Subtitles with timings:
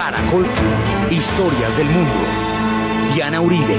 [0.00, 0.46] Caracol,
[1.10, 2.24] historias del mundo.
[3.12, 3.76] Diana Uribe.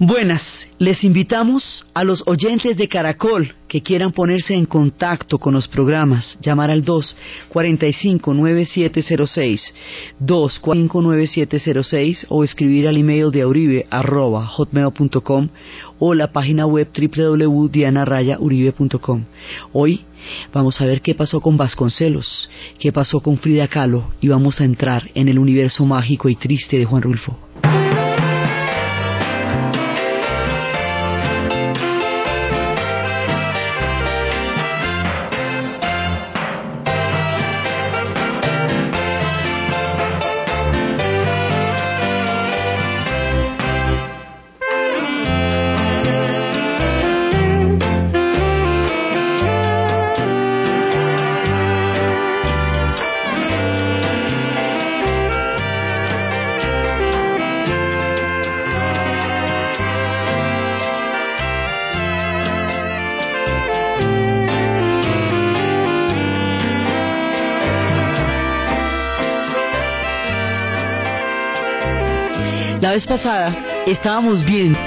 [0.00, 5.66] Buenas, les invitamos a los oyentes de Caracol que quieran ponerse en contacto con los
[5.66, 9.60] programas, llamar al 245-9706,
[10.20, 15.48] 245-9706 o escribir al email de auribe arroba hotmail.com
[15.98, 19.24] o la página web www.dianarayauribe.com.
[19.72, 20.04] Hoy
[20.52, 24.64] vamos a ver qué pasó con Vasconcelos, qué pasó con Frida Kahlo y vamos a
[24.64, 27.47] entrar en el universo mágico y triste de Juan Rulfo.
[73.18, 74.78] Pasada estábamos viendo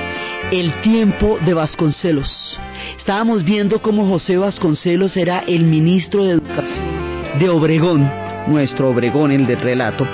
[0.51, 2.57] el tiempo de Vasconcelos.
[2.97, 8.09] Estábamos viendo cómo José Vasconcelos era el ministro de Educación de Obregón,
[8.47, 10.07] nuestro Obregón, el del relato,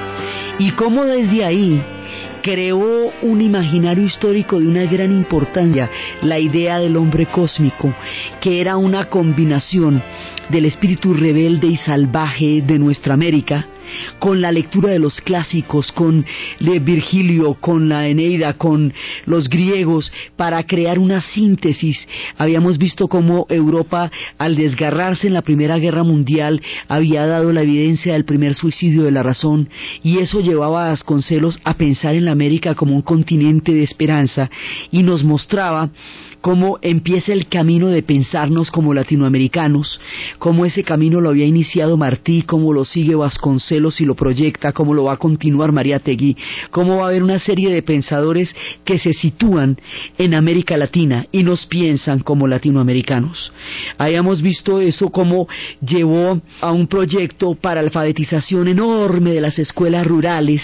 [0.58, 1.80] y cómo desde ahí
[2.42, 5.88] creó un imaginario histórico de una gran importancia,
[6.24, 7.94] la idea del hombre cósmico,
[8.42, 10.02] que era una combinación
[10.50, 13.68] del espíritu rebelde y salvaje de nuestra América,
[14.20, 16.26] con la lectura de los clásicos, con
[16.60, 18.94] de Virgilio, con la Eneida, con
[19.26, 22.08] los griegos, para crear una síntesis.
[22.38, 28.14] Habíamos visto cómo Europa, al desgarrarse en la Primera Guerra Mundial, había dado la evidencia
[28.14, 29.70] del primer suicidio de la razón,
[30.04, 34.50] y eso llevaba a Vasconcelos a pensar en la América como un continente de esperanza,
[34.92, 35.90] y nos mostraba
[36.42, 40.00] cómo empieza el camino de pensarnos como latinoamericanos,
[40.40, 44.94] cómo ese camino lo había iniciado Martí, cómo lo sigue Vasconcelos y lo proyecta, cómo
[44.94, 46.36] lo va a continuar María Tegui,
[46.72, 49.78] cómo va a haber una serie de pensadores que se sitúan
[50.18, 53.52] en América Latina y nos piensan como latinoamericanos.
[53.98, 55.48] Habíamos visto eso como
[55.80, 60.62] llevó a un proyecto para alfabetización enorme de las escuelas rurales,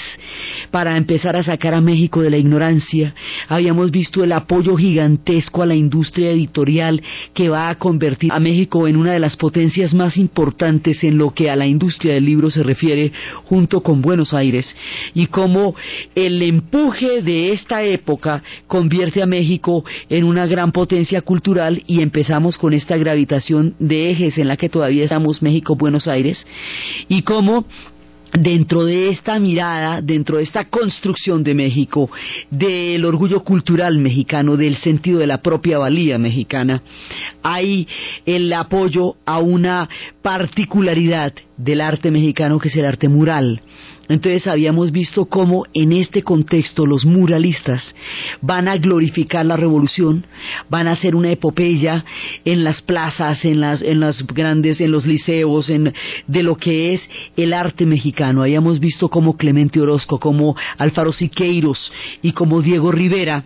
[0.72, 3.14] para empezar a sacar a México de la ignorancia.
[3.48, 7.02] Habíamos visto el apoyo gigantesco a la industria editorial
[7.36, 11.30] que va a convertir a México en una de las potencias más importantes en lo
[11.30, 13.03] que a la industria del libro se refiere,
[13.46, 14.76] junto con Buenos Aires,
[15.14, 15.76] y cómo
[16.16, 22.58] el empuje de esta época convierte a México en una gran potencia cultural y empezamos
[22.58, 26.46] con esta gravitación de ejes en la que todavía estamos México-Buenos Aires,
[27.08, 27.66] y cómo
[28.34, 32.10] dentro de esta mirada, dentro de esta construcción de México,
[32.50, 36.82] del orgullo cultural mexicano, del sentido de la propia valía mexicana,
[37.44, 37.88] hay
[38.26, 39.88] el apoyo a una
[40.22, 43.62] particularidad del arte mexicano que es el arte mural.
[44.10, 47.96] Entonces habíamos visto cómo en este contexto los muralistas
[48.42, 50.26] van a glorificar la revolución,
[50.70, 52.04] van a hacer una epopeya
[52.44, 55.94] en las plazas, en las, en las grandes, en los liceos, en,
[56.28, 57.02] de lo que es
[57.38, 58.42] el arte mexicano.
[58.42, 61.92] Habíamos visto cómo Clemente Orozco, como Alfaro Siqueiros
[62.22, 63.46] y como Diego Rivera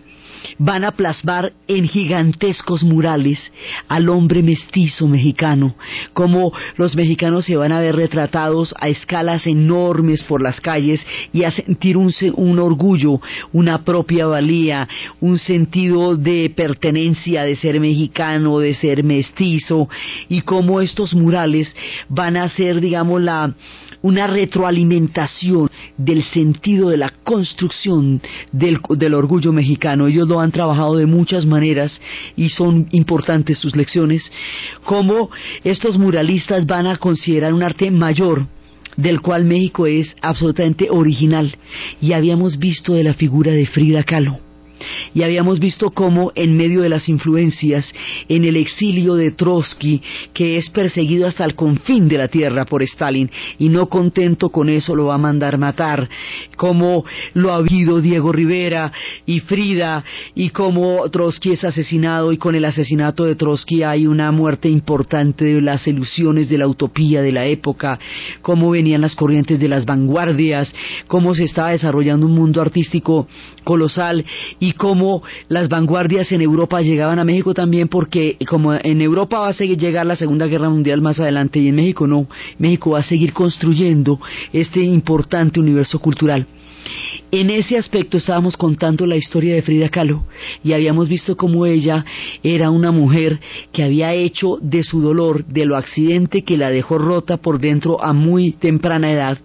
[0.58, 3.52] van a plasmar en gigantescos murales
[3.88, 5.74] al hombre mestizo mexicano,
[6.12, 11.44] como los mexicanos se van a ver retratados a escalas enormes por las calles y
[11.44, 13.20] a sentir un, un orgullo,
[13.52, 14.88] una propia valía,
[15.20, 19.88] un sentido de pertenencia, de ser mexicano, de ser mestizo,
[20.28, 21.74] y cómo estos murales
[22.08, 23.52] van a ser, digamos, la,
[24.02, 28.20] una retroalimentación del sentido de la construcción
[28.52, 30.06] del, del orgullo mexicano.
[30.06, 32.00] Ellos lo han trabajado de muchas maneras
[32.36, 34.30] y son importantes sus lecciones,
[34.84, 35.30] como
[35.64, 38.46] estos muralistas van a considerar un arte mayor
[38.96, 41.56] del cual México es absolutamente original.
[42.00, 44.47] Y habíamos visto de la figura de Frida Kahlo
[45.14, 47.92] y habíamos visto cómo en medio de las influencias,
[48.28, 50.02] en el exilio de Trotsky,
[50.32, 54.68] que es perseguido hasta el confín de la tierra por Stalin, y no contento con
[54.68, 56.08] eso lo va a mandar matar,
[56.56, 57.04] cómo
[57.34, 58.92] lo ha habido Diego Rivera
[59.26, 60.04] y Frida,
[60.34, 65.44] y cómo Trotsky es asesinado, y con el asesinato de Trotsky hay una muerte importante
[65.44, 67.98] de las ilusiones de la utopía de la época,
[68.42, 70.72] cómo venían las corrientes de las vanguardias,
[71.06, 73.26] cómo se estaba desarrollando un mundo artístico
[73.64, 74.24] colosal,
[74.60, 79.38] y y cómo las vanguardias en Europa llegaban a México también porque como en Europa
[79.40, 82.26] va a seguir llegar la Segunda Guerra Mundial más adelante y en México no,
[82.58, 84.20] México va a seguir construyendo
[84.52, 86.46] este importante universo cultural.
[87.30, 90.24] En ese aspecto estábamos contando la historia de Frida Kahlo
[90.64, 92.06] y habíamos visto cómo ella
[92.42, 93.38] era una mujer
[93.70, 98.02] que había hecho de su dolor, de lo accidente que la dejó rota por dentro
[98.02, 99.38] a muy temprana edad,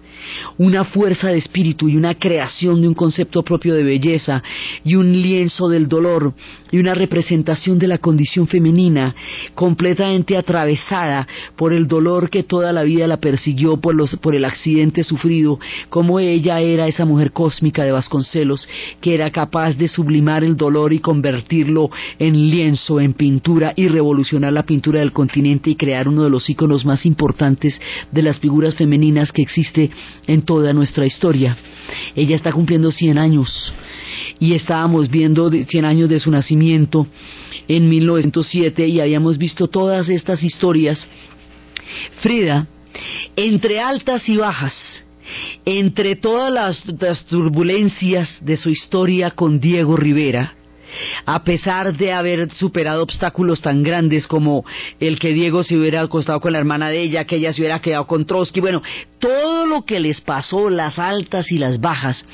[0.58, 4.42] una fuerza de espíritu y una creación de un concepto propio de belleza
[4.86, 6.34] y un lienzo del dolor
[6.72, 9.14] y una representación de la condición femenina
[9.56, 14.46] completamente atravesada por el dolor que toda la vida la persiguió por, los, por el
[14.46, 15.60] accidente sufrido,
[15.90, 18.68] como ella era esa mujer cósmica de Vasconcelos
[19.02, 21.90] que era capaz de sublimar el dolor y convertirlo
[22.20, 26.50] en lienzo, en pintura y revolucionar la pintura del continente y crear uno de los
[26.50, 27.80] íconos más importantes
[28.12, 29.90] de las figuras femeninas que existe
[30.28, 31.58] en toda nuestra historia.
[32.16, 33.74] Ella está cumpliendo 100 años
[34.40, 37.08] y estábamos viendo 100 años de su nacimiento
[37.68, 41.08] en 1907 y habíamos visto todas estas historias.
[42.22, 42.68] Frida,
[43.36, 45.03] entre altas y bajas,
[45.66, 50.56] entre todas las, turbulencias de su historia con Diego Rivera,
[51.26, 54.64] a pesar de haber superado obstáculos tan grandes como
[55.00, 57.80] el que Diego se hubiera acostado con la hermana de ella, que ella se hubiera
[57.80, 58.82] quedado con Trotsky, bueno,
[59.20, 62.26] todo lo que les pasó, las altas y las bajas,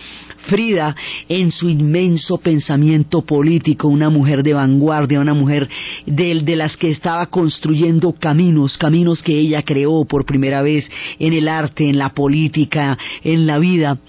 [0.48, 0.96] Frida,
[1.28, 5.70] en su inmenso pensamiento político, una mujer de vanguardia, una mujer
[6.06, 10.90] de, de las que estaba construyendo caminos, caminos que ella creó por primera vez
[11.20, 14.00] en el arte, en la política, en la vida,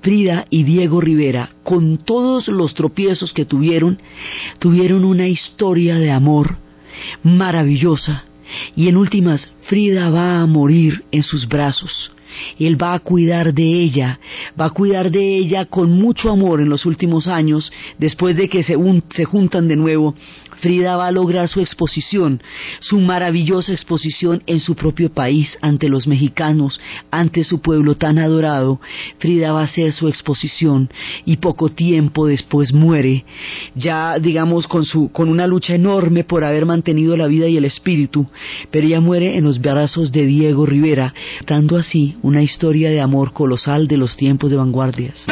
[0.00, 3.98] Frida y Diego Rivera, con todos los tropiezos que tuvieron,
[4.58, 6.56] tuvieron una historia de amor
[7.22, 8.24] maravillosa.
[8.76, 12.12] Y en últimas, Frida va a morir en sus brazos.
[12.58, 14.18] Él va a cuidar de ella,
[14.58, 18.62] va a cuidar de ella con mucho amor en los últimos años, después de que
[18.62, 18.76] se,
[19.10, 20.14] se juntan de nuevo
[20.60, 22.42] Frida va a lograr su exposición,
[22.80, 26.80] su maravillosa exposición en su propio país, ante los mexicanos,
[27.10, 28.80] ante su pueblo tan adorado.
[29.18, 30.90] Frida va a hacer su exposición
[31.24, 33.24] y poco tiempo después muere,
[33.74, 37.64] ya digamos con, su, con una lucha enorme por haber mantenido la vida y el
[37.64, 38.26] espíritu,
[38.70, 41.14] pero ella muere en los brazos de Diego Rivera,
[41.46, 45.26] dando así una historia de amor colosal de los tiempos de vanguardias.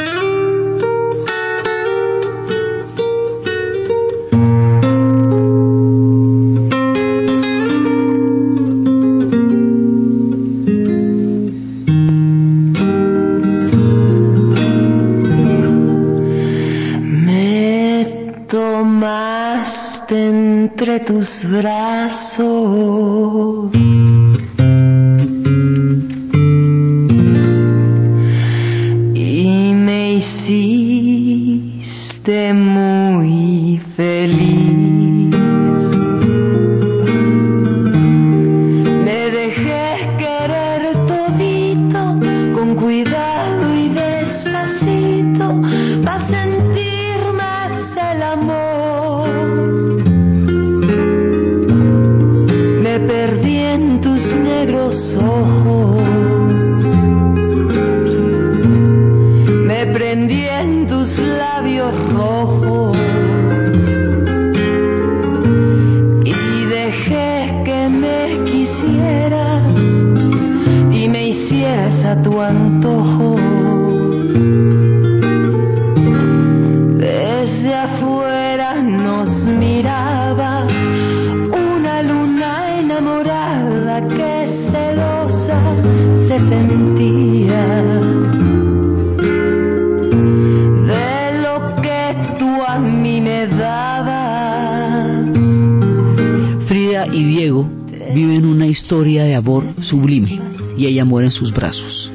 [99.87, 100.40] Sublime
[100.76, 102.11] y ella muere en sus brazos.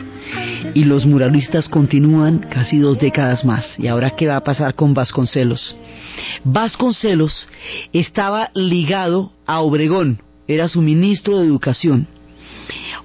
[0.74, 3.66] Y los muralistas continúan casi dos décadas más.
[3.78, 5.76] ¿Y ahora qué va a pasar con Vasconcelos?
[6.44, 7.48] Vasconcelos
[7.92, 12.08] estaba ligado a Obregón, era su ministro de Educación.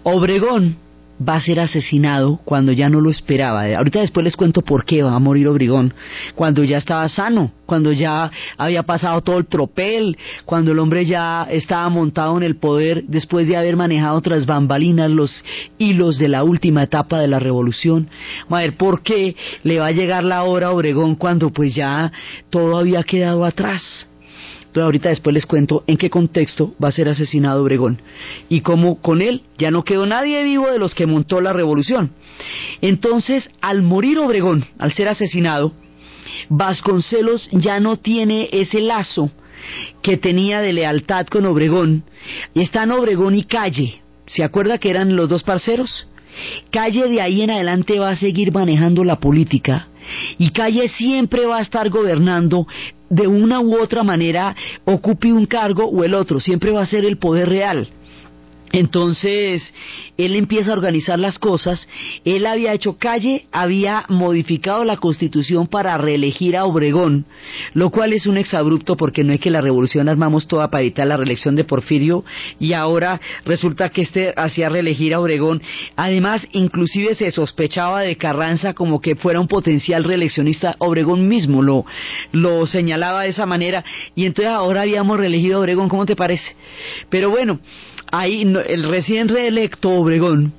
[0.02, 0.76] Obregón
[1.20, 3.64] va a ser asesinado cuando ya no lo esperaba.
[3.76, 5.94] Ahorita después les cuento por qué va a morir Obregón.
[6.34, 11.46] Cuando ya estaba sano, cuando ya había pasado todo el tropel, cuando el hombre ya
[11.50, 15.44] estaba montado en el poder después de haber manejado tras bambalinas los
[15.78, 18.08] hilos de la última etapa de la revolución.
[18.48, 22.12] A ver, ¿por qué le va a llegar la hora a Obregón cuando pues ya
[22.50, 24.06] todo había quedado atrás?
[24.82, 28.00] Ahorita después les cuento en qué contexto va a ser asesinado Obregón
[28.48, 32.12] y cómo con él ya no quedó nadie vivo de los que montó la revolución.
[32.80, 35.72] Entonces, al morir Obregón, al ser asesinado,
[36.48, 39.30] Vasconcelos ya no tiene ese lazo
[40.02, 42.04] que tenía de lealtad con Obregón.
[42.54, 44.02] Y están Obregón y Calle.
[44.26, 46.08] ¿Se acuerda que eran los dos parceros?
[46.70, 49.88] Calle de ahí en adelante va a seguir manejando la política
[50.38, 52.66] y Calle siempre va a estar gobernando
[53.08, 57.04] de una u otra manera, ocupe un cargo o el otro, siempre va a ser
[57.04, 57.88] el poder real.
[58.72, 59.72] Entonces,
[60.16, 61.88] él empieza a organizar las cosas.
[62.24, 67.26] Él había hecho calle, había modificado la constitución para reelegir a Obregón,
[67.74, 71.06] lo cual es un exabrupto porque no es que la revolución armamos toda para evitar
[71.06, 72.24] la reelección de Porfirio
[72.58, 75.62] y ahora resulta que este hacía reelegir a Obregón.
[75.96, 80.76] Además, inclusive se sospechaba de Carranza como que fuera un potencial reeleccionista.
[80.78, 81.84] Obregón mismo lo,
[82.32, 85.88] lo señalaba de esa manera y entonces ahora habíamos reelegido a Obregón.
[85.88, 86.54] ¿Cómo te parece?
[87.08, 87.60] Pero bueno,
[88.12, 90.52] ahí el recién reelecto Obregón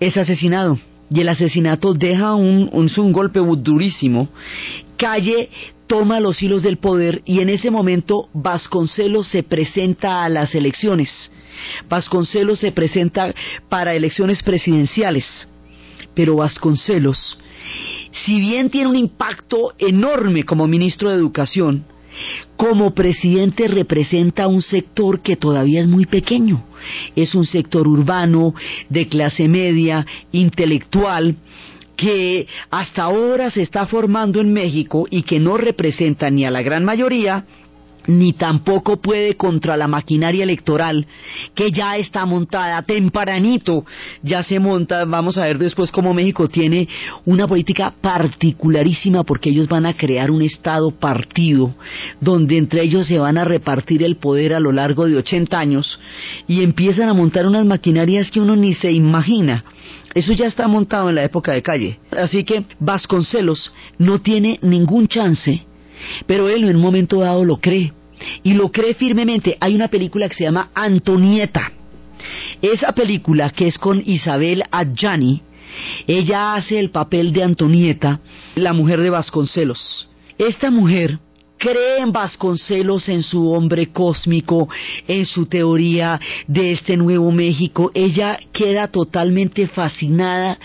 [0.00, 0.78] es asesinado
[1.10, 4.28] y el asesinato deja un, un, golpe durísimo.
[4.96, 5.50] Calle
[5.86, 11.30] toma los hilos del poder y en ese momento Vasconcelos se presenta a las elecciones.
[11.88, 13.34] Vasconcelos se presenta
[13.68, 15.48] para elecciones presidenciales.
[16.14, 17.38] Pero Vasconcelos,
[18.24, 21.84] si bien tiene un impacto enorme como ministro de Educación,
[22.56, 26.64] como presidente representa un sector que todavía es muy pequeño.
[27.16, 28.54] Es un sector urbano,
[28.88, 31.36] de clase media, intelectual,
[31.96, 36.62] que hasta ahora se está formando en México y que no representa ni a la
[36.62, 37.44] gran mayoría
[38.08, 41.06] ni tampoco puede contra la maquinaria electoral
[41.54, 43.84] que ya está montada tempranito,
[44.22, 46.88] ya se monta, vamos a ver después cómo México tiene
[47.26, 51.74] una política particularísima porque ellos van a crear un estado partido
[52.20, 56.00] donde entre ellos se van a repartir el poder a lo largo de 80 años
[56.46, 59.64] y empiezan a montar unas maquinarias que uno ni se imagina.
[60.14, 61.98] Eso ya está montado en la época de calle.
[62.10, 65.66] Así que Vasconcelos no tiene ningún chance,
[66.26, 67.92] pero él en un momento dado lo cree
[68.42, 69.56] y lo cree firmemente.
[69.60, 71.72] Hay una película que se llama Antonieta.
[72.60, 75.42] Esa película, que es con Isabel Adjani,
[76.06, 78.20] ella hace el papel de Antonieta,
[78.56, 80.08] la mujer de Vasconcelos.
[80.38, 81.18] Esta mujer
[81.58, 84.68] cree en Vasconcelos, en su hombre cósmico,
[85.06, 87.90] en su teoría de este nuevo México.
[87.94, 90.58] Ella queda totalmente fascinada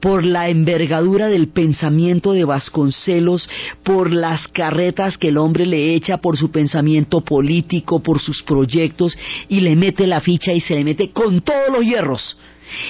[0.00, 3.48] por la envergadura del pensamiento de Vasconcelos,
[3.82, 9.16] por las carretas que el hombre le echa, por su pensamiento político, por sus proyectos,
[9.48, 12.38] y le mete la ficha y se le mete con todos los hierros.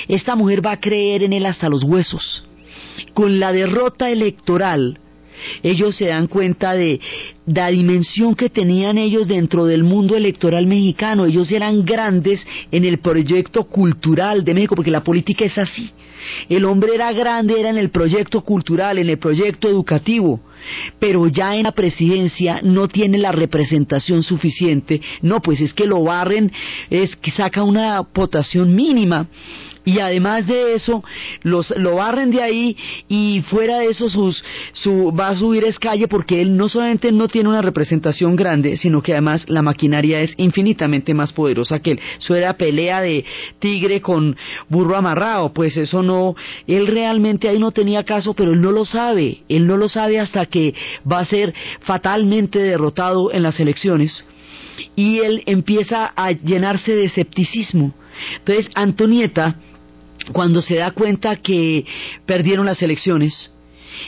[0.09, 2.45] Esta mujer va a creer en él hasta los huesos.
[3.15, 4.99] Con la derrota electoral,
[5.63, 7.01] ellos se dan cuenta de
[7.47, 11.27] la dimensión que tenían ellos dentro del mundo electoral mexicano.
[11.27, 15.91] Ellos eran grandes en el proyecto cultural de México, porque la política es así.
[16.49, 20.41] El hombre era grande, era en el proyecto cultural, en el proyecto educativo,
[20.99, 25.01] pero ya en la presidencia no tiene la representación suficiente.
[25.23, 26.51] No, pues es que lo barren,
[26.91, 29.29] es que saca una votación mínima
[29.87, 31.03] y además de eso
[31.43, 32.77] los lo barren de ahí
[33.09, 37.13] y fuera de eso sus su va a subir es calle porque él no solamente
[37.13, 41.93] no tiene una representación grande sino que además la maquinaria es infinitamente más poderosa que
[41.93, 42.01] él.
[42.19, 43.25] Eso era pelea de
[43.61, 44.37] tigre con
[44.69, 46.35] burro amarrado pues eso no
[46.67, 49.39] él realmente ahí no tenía caso pero él no lo sabe.
[49.49, 50.75] Él no lo sabe hasta que
[51.11, 54.27] va a ser fatalmente derrotado en las elecciones.
[54.97, 57.95] Y él empieza a llenarse de escepticismo.
[58.39, 59.57] Entonces Antonieta
[60.33, 61.85] cuando se da cuenta que
[62.27, 63.53] perdieron las elecciones,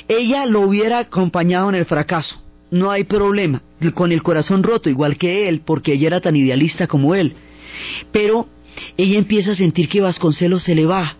[0.08, 2.36] ella lo hubiera acompañado en el fracaso.
[2.70, 3.62] No hay problema,
[3.94, 7.34] con el corazón roto, igual que él, porque ella era tan idealista como él.
[8.12, 8.46] Pero
[8.96, 11.16] ella empieza a sentir que Vasconcelos se le va,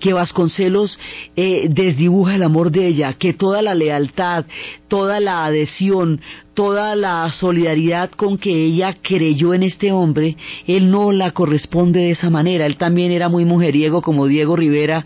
[0.00, 0.98] que Vasconcelos
[1.36, 4.44] eh, desdibuja el amor de ella, que toda la lealtad,
[4.88, 6.20] toda la adhesión,
[6.54, 12.10] toda la solidaridad con que ella creyó en este hombre, él no la corresponde de
[12.12, 12.66] esa manera.
[12.66, 15.04] Él también era muy mujeriego como Diego Rivera,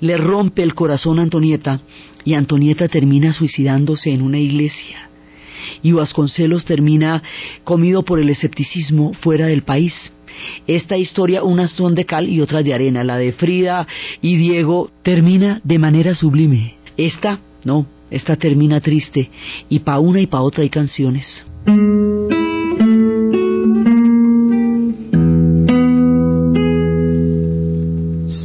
[0.00, 1.80] le rompe el corazón a Antonieta
[2.24, 5.08] y Antonieta termina suicidándose en una iglesia.
[5.82, 7.22] Y Vasconcelos termina
[7.64, 9.94] comido por el escepticismo fuera del país.
[10.66, 13.04] Esta historia, unas son de cal y otras de arena.
[13.04, 13.86] La de Frida
[14.20, 16.74] y Diego termina de manera sublime.
[16.96, 19.30] Esta, no, esta termina triste.
[19.68, 21.44] Y pa' una y pa' otra hay canciones.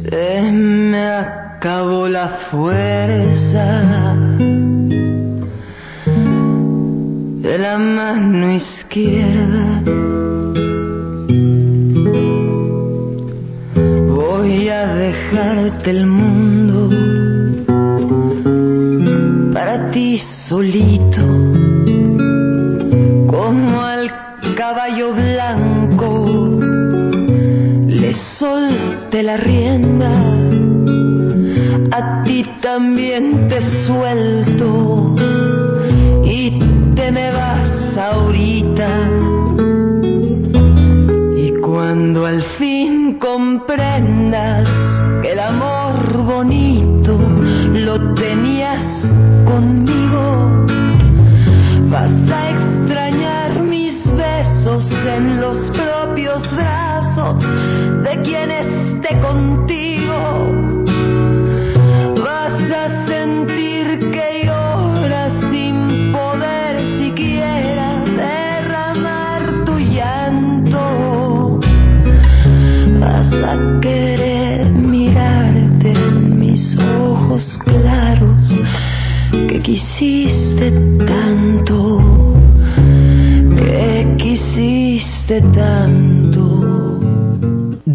[0.02, 4.14] Se me acabó la fuerza
[7.42, 10.17] de la mano izquierda
[15.30, 16.88] dejarte el mundo.
[19.52, 20.18] Para ti
[20.48, 21.22] solito,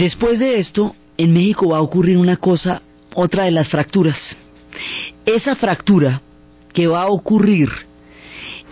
[0.03, 2.81] Después de esto, en México va a ocurrir una cosa,
[3.15, 4.35] otra de las fracturas.
[5.25, 6.21] Esa fractura
[6.73, 7.69] que va a ocurrir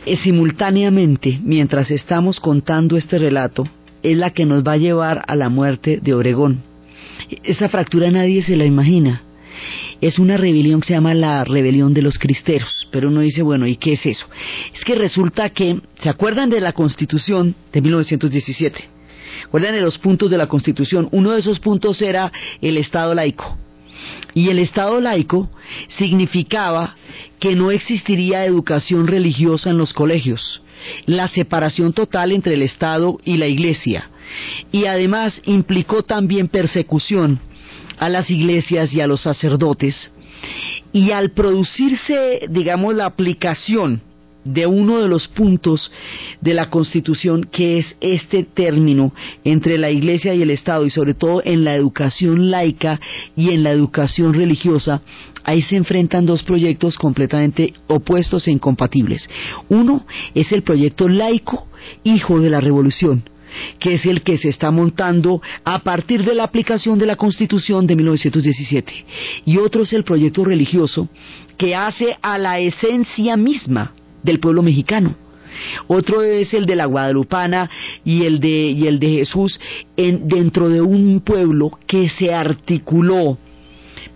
[0.05, 3.63] eh, simultáneamente mientras estamos contando este relato
[4.03, 6.63] es la que nos va a llevar a la muerte de Obregón.
[7.43, 9.21] Esa fractura nadie se la imagina.
[10.01, 13.67] Es una rebelión que se llama la rebelión de los cristeros, pero uno dice, bueno,
[13.67, 14.25] ¿y qué es eso?
[14.73, 19.00] Es que resulta que, ¿se acuerdan de la Constitución de 1917?
[19.43, 21.07] ¿Recuerdan de los puntos de la Constitución?
[21.11, 23.57] Uno de esos puntos era el Estado laico.
[24.33, 25.49] Y el Estado laico
[25.89, 26.95] significaba
[27.39, 30.61] que no existiría educación religiosa en los colegios,
[31.05, 34.09] la separación total entre el Estado y la Iglesia.
[34.71, 37.39] Y además implicó también persecución
[37.97, 40.11] a las iglesias y a los sacerdotes.
[40.93, 44.01] Y al producirse, digamos, la aplicación
[44.43, 45.91] de uno de los puntos
[46.41, 51.13] de la Constitución, que es este término entre la Iglesia y el Estado, y sobre
[51.13, 52.99] todo en la educación laica
[53.35, 55.01] y en la educación religiosa,
[55.43, 59.29] ahí se enfrentan dos proyectos completamente opuestos e incompatibles.
[59.69, 61.67] Uno es el proyecto laico,
[62.03, 63.23] hijo de la revolución,
[63.79, 67.85] que es el que se está montando a partir de la aplicación de la Constitución
[67.85, 69.05] de 1917.
[69.45, 71.09] Y otro es el proyecto religioso,
[71.57, 75.15] que hace a la esencia misma del pueblo mexicano.
[75.87, 77.69] Otro es el de la Guadalupana
[78.05, 79.59] y el de, y el de Jesús
[79.97, 83.37] en, dentro de un pueblo que se articuló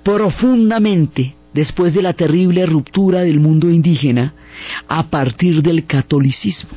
[0.03, 4.33] profundamente después de la terrible ruptura del mundo indígena
[4.87, 6.71] a partir del catolicismo.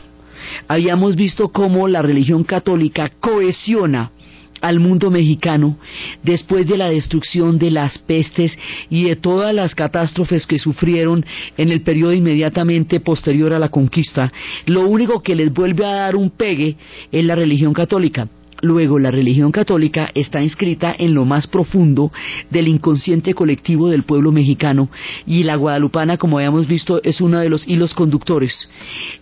[0.67, 4.13] Habíamos visto cómo la religión católica cohesiona
[4.61, 5.77] al mundo mexicano
[6.23, 8.57] después de la destrucción de las pestes
[8.91, 11.25] y de todas las catástrofes que sufrieron
[11.57, 14.33] en el periodo inmediatamente posterior a la conquista,
[14.67, 16.77] lo único que les vuelve a dar un pegue
[17.13, 18.29] es la religión católica.
[18.61, 22.11] Luego, la religión católica está inscrita en lo más profundo
[22.51, 24.91] del inconsciente colectivo del pueblo mexicano
[25.27, 28.69] y la guadalupana, como habíamos visto, es uno de los hilos conductores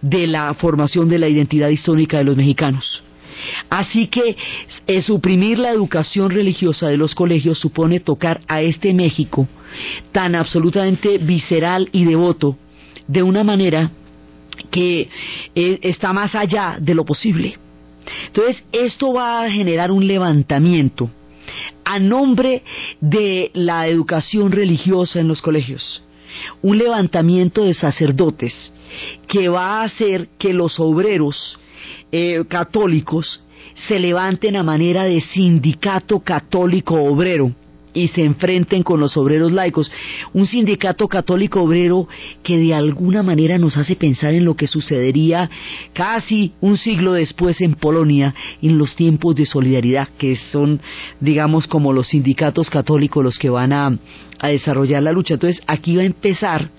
[0.00, 3.02] de la formación de la identidad histórica de los mexicanos.
[3.70, 4.36] Así que
[4.86, 9.46] eh, suprimir la educación religiosa de los colegios supone tocar a este México
[10.12, 12.56] tan absolutamente visceral y devoto
[13.06, 13.90] de una manera
[14.70, 15.08] que
[15.54, 17.58] eh, está más allá de lo posible.
[18.26, 21.10] Entonces, esto va a generar un levantamiento
[21.84, 22.62] a nombre
[23.00, 26.02] de la educación religiosa en los colegios,
[26.62, 28.72] un levantamiento de sacerdotes
[29.28, 31.58] que va a hacer que los obreros
[32.12, 33.42] eh, católicos
[33.88, 37.52] se levanten a manera de sindicato católico obrero
[37.96, 39.90] y se enfrenten con los obreros laicos.
[40.34, 42.06] Un sindicato católico obrero
[42.42, 45.48] que de alguna manera nos hace pensar en lo que sucedería
[45.94, 50.80] casi un siglo después en Polonia, en los tiempos de solidaridad, que son,
[51.20, 53.98] digamos, como los sindicatos católicos los que van a,
[54.38, 55.34] a desarrollar la lucha.
[55.34, 56.70] Entonces, aquí va a empezar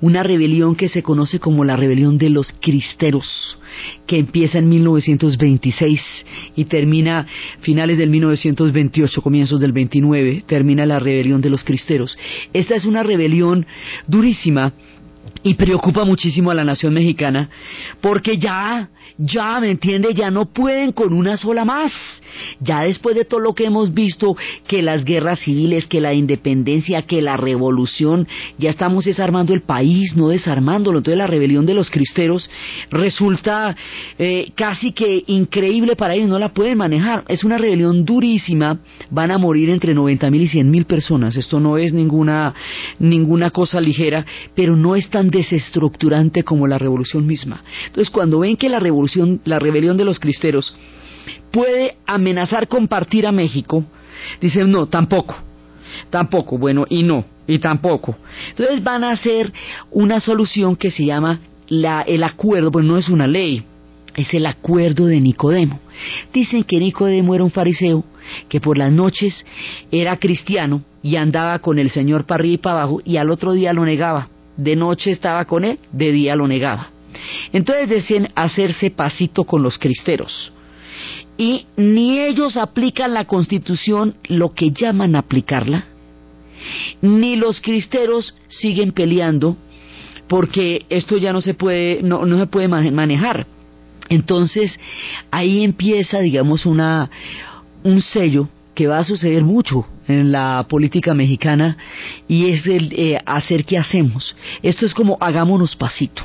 [0.00, 3.58] una rebelión que se conoce como la rebelión de los cristeros,
[4.06, 6.00] que empieza en 1926
[6.56, 7.26] y termina
[7.60, 12.16] finales del 1928, comienzos del 29, termina la rebelión de los cristeros.
[12.52, 13.66] Esta es una rebelión
[14.06, 14.72] durísima
[15.42, 17.48] y preocupa muchísimo a la nación mexicana
[18.00, 20.14] porque ya, ya, ¿me entiende?
[20.14, 21.92] Ya no pueden con una sola más.
[22.60, 27.02] Ya después de todo lo que hemos visto, que las guerras civiles, que la independencia,
[27.02, 28.26] que la revolución,
[28.58, 30.98] ya estamos desarmando el país, no desarmándolo.
[30.98, 32.48] Entonces la rebelión de los cristeros
[32.90, 33.76] resulta
[34.18, 37.24] eh, casi que increíble para ellos, no la pueden manejar.
[37.28, 38.78] Es una rebelión durísima,
[39.10, 41.36] van a morir entre 90 mil y 100 mil personas.
[41.36, 42.54] Esto no es ninguna,
[42.98, 47.62] ninguna cosa ligera, pero no es tan desestructurante como la revolución misma.
[47.86, 50.74] Entonces, cuando ven que la revolución, la rebelión de los cristeros
[51.52, 53.84] puede amenazar con partir a México,
[54.40, 55.36] dicen no, tampoco,
[56.10, 58.16] tampoco, bueno, y no, y tampoco.
[58.48, 59.52] Entonces van a hacer
[59.92, 63.62] una solución que se llama la, el acuerdo, pues no es una ley,
[64.16, 65.78] es el acuerdo de Nicodemo.
[66.32, 68.04] Dicen que Nicodemo era un fariseo
[68.48, 69.44] que por las noches
[69.92, 73.52] era cristiano y andaba con el Señor para arriba y para abajo y al otro
[73.52, 74.28] día lo negaba.
[74.56, 76.90] De noche estaba con él, de día lo negaba.
[77.52, 80.52] Entonces decían hacerse pasito con los cristeros.
[81.36, 85.86] Y ni ellos aplican la constitución lo que llaman aplicarla,
[87.00, 89.56] ni los cristeros siguen peleando
[90.28, 93.46] porque esto ya no se puede, no, no se puede manejar.
[94.08, 94.78] Entonces,
[95.30, 97.10] ahí empieza, digamos, una,
[97.82, 98.48] un sello
[98.82, 101.76] que va a suceder mucho en la política mexicana
[102.26, 104.34] y es el eh, hacer qué hacemos.
[104.60, 106.24] Esto es como hagámonos pasito.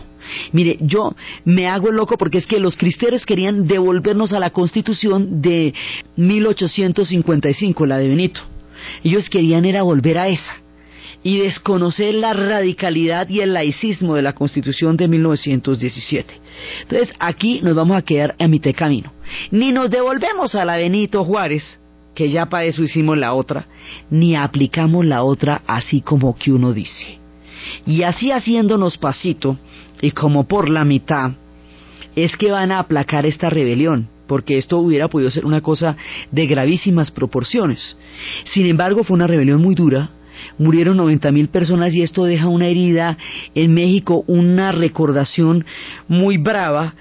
[0.53, 1.15] Mire, yo
[1.45, 5.71] me hago loco porque es que los cristeros querían devolvernos a la constitución de
[6.15, 8.41] 1855, la de Benito.
[9.03, 10.55] Ellos querían era volver a esa
[11.21, 16.33] y desconocer la radicalidad y el laicismo de la Constitución de 1917.
[16.81, 19.13] Entonces, aquí nos vamos a quedar a mitad de camino.
[19.51, 21.79] Ni nos devolvemos a la Benito Juárez,
[22.17, 23.67] que ya para eso hicimos la otra,
[24.09, 27.19] ni aplicamos la otra así como que uno dice.
[27.85, 29.59] Y así haciéndonos pasito,
[30.01, 31.33] y como por la mitad,
[32.15, 35.95] es que van a aplacar esta rebelión, porque esto hubiera podido ser una cosa
[36.31, 37.95] de gravísimas proporciones.
[38.45, 40.09] Sin embargo, fue una rebelión muy dura,
[40.57, 43.17] murieron 90 mil personas y esto deja una herida
[43.55, 45.65] en México, una recordación
[46.07, 46.95] muy brava.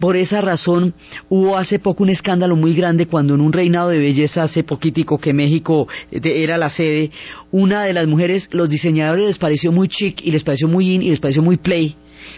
[0.00, 0.94] Por esa razón
[1.28, 5.18] hubo hace poco un escándalo muy grande cuando en un reinado de belleza hace poquitico
[5.18, 7.10] que México era la sede,
[7.52, 11.02] una de las mujeres, los diseñadores les pareció muy chic y les pareció muy in
[11.02, 11.96] y les pareció muy play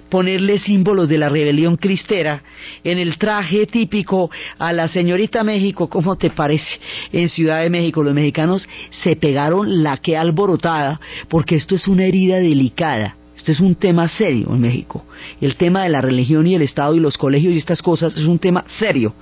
[0.08, 2.42] ponerle símbolos de la rebelión cristera
[2.84, 6.80] en el traje típico a la señorita México, ¿cómo te parece?
[7.12, 12.04] En Ciudad de México los mexicanos se pegaron la que alborotada porque esto es una
[12.04, 13.16] herida delicada.
[13.36, 15.04] Esto es un tema serio en México.
[15.40, 18.24] El tema de la religión y el Estado y los colegios y estas cosas es
[18.24, 19.14] un tema serio.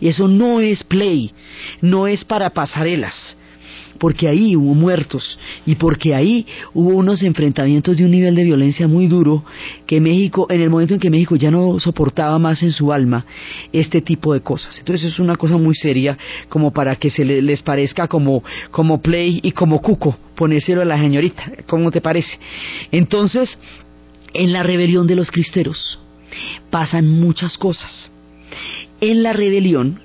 [0.00, 1.32] Y eso no es play,
[1.80, 3.36] no es para pasarelas
[4.00, 8.88] porque ahí hubo muertos y porque ahí hubo unos enfrentamientos de un nivel de violencia
[8.88, 9.44] muy duro
[9.86, 13.26] que México, en el momento en que México ya no soportaba más en su alma
[13.74, 14.78] este tipo de cosas.
[14.78, 16.16] Entonces es una cosa muy seria
[16.48, 20.98] como para que se les parezca como, como play y como cuco ponérselo a la
[20.98, 22.38] señorita, ¿cómo te parece?
[22.90, 23.58] Entonces,
[24.32, 25.98] en la rebelión de los cristeros
[26.70, 28.10] pasan muchas cosas.
[29.02, 30.00] En la rebelión,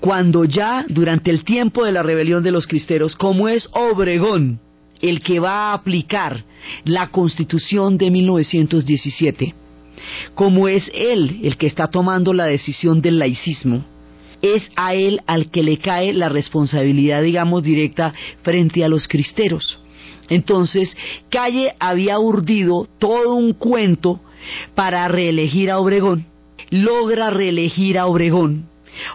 [0.00, 4.60] cuando ya durante el tiempo de la rebelión de los cristeros, como es Obregón
[5.00, 6.44] el que va a aplicar
[6.84, 9.54] la constitución de 1917,
[10.34, 13.84] como es él el que está tomando la decisión del laicismo,
[14.42, 18.12] es a él al que le cae la responsabilidad, digamos, directa
[18.42, 19.78] frente a los cristeros.
[20.28, 20.94] Entonces,
[21.30, 24.20] Calle había urdido todo un cuento
[24.74, 26.26] para reelegir a Obregón,
[26.70, 28.68] logra reelegir a Obregón,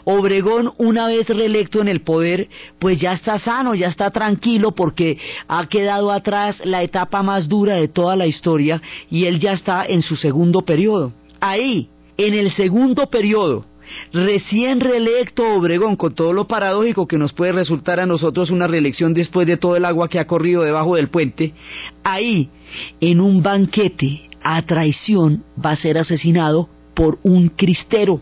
[0.04, 2.48] Obregón, una vez reelecto en el poder,
[2.80, 5.18] pues ya está sano, ya está tranquilo porque
[5.48, 9.86] ha quedado atrás la etapa más dura de toda la historia y él ya está
[9.86, 11.14] en su segundo periodo.
[11.40, 13.66] Ahí, en el segundo periodo,
[14.14, 19.14] recién reelecto Obregón, con todo lo paradójico que nos puede resultar a nosotros una reelección
[19.14, 21.54] después de todo el agua que ha corrido debajo del puente,
[22.04, 22.50] ahí,
[23.00, 28.20] en un banquete a traición, va a ser asesinado por un cristero.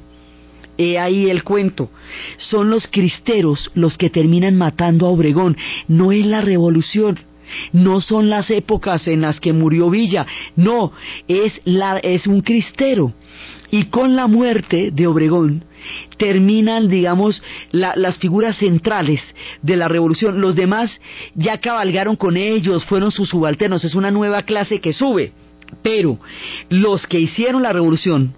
[0.79, 1.91] He ahí el cuento.
[2.37, 5.57] Son los cristeros los que terminan matando a Obregón.
[5.89, 7.19] No es la revolución.
[7.73, 10.25] No son las épocas en las que murió Villa.
[10.55, 10.93] No,
[11.27, 13.13] es, la, es un cristero.
[13.71, 15.65] Y con la muerte de Obregón
[16.17, 19.21] terminan, digamos, las figuras centrales
[19.61, 20.39] de la revolución.
[20.39, 21.01] Los demás
[21.35, 23.83] ya cabalgaron con ellos, fueron sus subalternos.
[23.83, 25.33] Es una nueva clase que sube.
[25.83, 26.19] Pero
[26.69, 28.33] los que hicieron la revolución,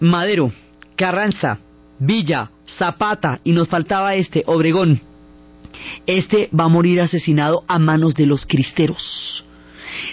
[0.00, 0.52] Madero,
[0.96, 1.60] Carranza,
[1.98, 5.00] Villa, Zapata y nos faltaba este, Obregón.
[6.06, 9.44] Este va a morir asesinado a manos de los cristeros.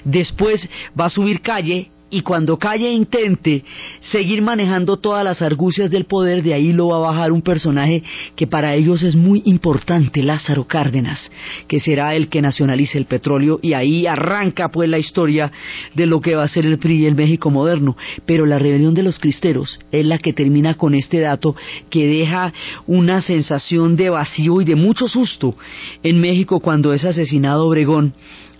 [0.03, 0.67] Después
[0.99, 3.63] va a subir calle y cuando Calle intente
[4.11, 8.03] seguir manejando todas las argucias del poder, de ahí lo va a bajar un personaje
[8.35, 11.31] que para ellos es muy importante, Lázaro Cárdenas,
[11.67, 15.51] que será el que nacionalice el petróleo y ahí arranca pues la historia
[15.95, 17.97] de lo que va a ser el PRI y el México moderno.
[18.25, 21.55] Pero la rebelión de los cristeros es la que termina con este dato
[21.89, 22.53] que deja
[22.85, 25.55] una sensación de vacío y de mucho susto
[26.03, 28.13] en México cuando es asesinado Obregón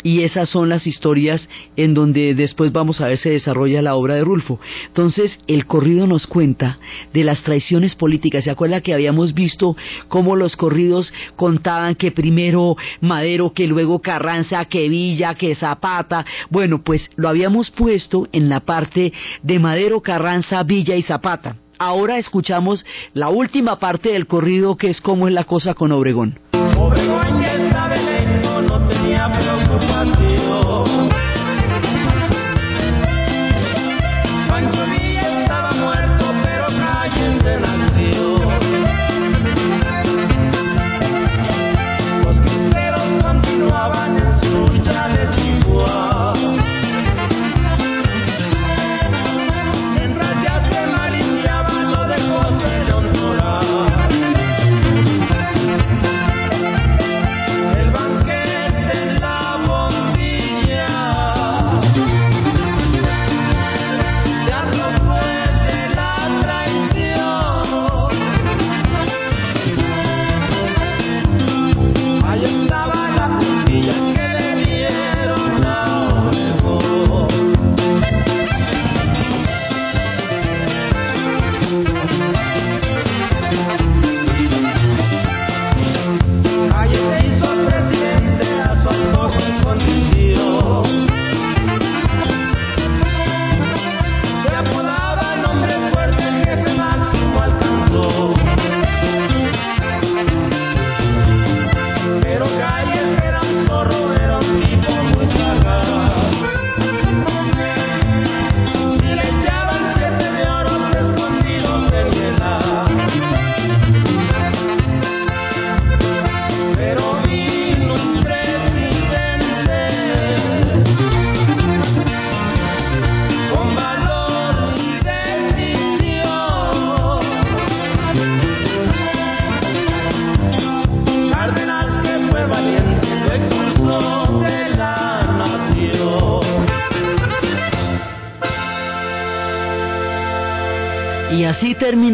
[0.06, 4.14] y esas son las historias en donde después vamos a ver se desarrolla la obra
[4.14, 4.60] de Rulfo.
[4.86, 6.78] Entonces, el corrido nos cuenta
[7.12, 8.44] de las traiciones políticas.
[8.44, 9.76] ¿Se acuerda que habíamos visto
[10.08, 16.24] cómo los corridos contaban que primero Madero, que luego Carranza, que Villa, que Zapata?
[16.52, 21.56] Bueno, pues lo habíamos puesto en la parte de Madero, Carranza, Villa y Zapata.
[21.80, 26.38] Ahora escuchamos la última parte del corrido que es cómo es la cosa con Obregón.
[26.78, 27.44] Obregón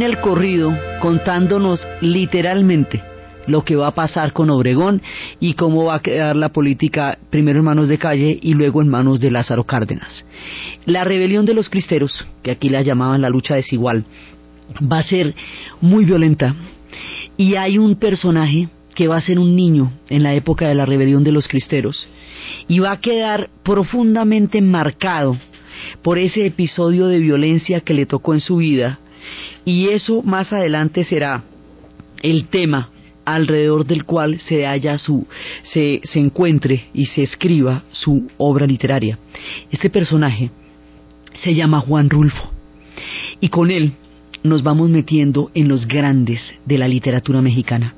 [0.02, 3.02] el corrido contándonos literalmente
[3.48, 5.02] lo que va a pasar con Obregón
[5.40, 8.88] y cómo va a quedar la política primero en manos de Calle y luego en
[8.88, 10.26] manos de Lázaro Cárdenas.
[10.86, 14.06] La rebelión de los cristeros, que aquí la llamaban la lucha desigual,
[14.80, 15.36] va a ser
[15.82, 16.56] muy violenta
[17.38, 20.86] y hay un personaje que va a ser un niño en la época de la
[20.86, 22.08] rebelión de los cristeros
[22.68, 25.38] y va a quedar profundamente marcado
[26.02, 29.00] por ese episodio de violencia que le tocó en su vida
[29.66, 31.44] y eso más adelante será
[32.22, 32.90] el tema
[33.26, 35.28] alrededor del cual se haya su
[35.64, 39.18] se, se encuentre y se escriba su obra literaria.
[39.70, 40.50] Este personaje
[41.34, 42.52] se llama Juan Rulfo
[43.40, 43.94] y con él
[44.44, 47.96] nos vamos metiendo en los grandes de la literatura mexicana.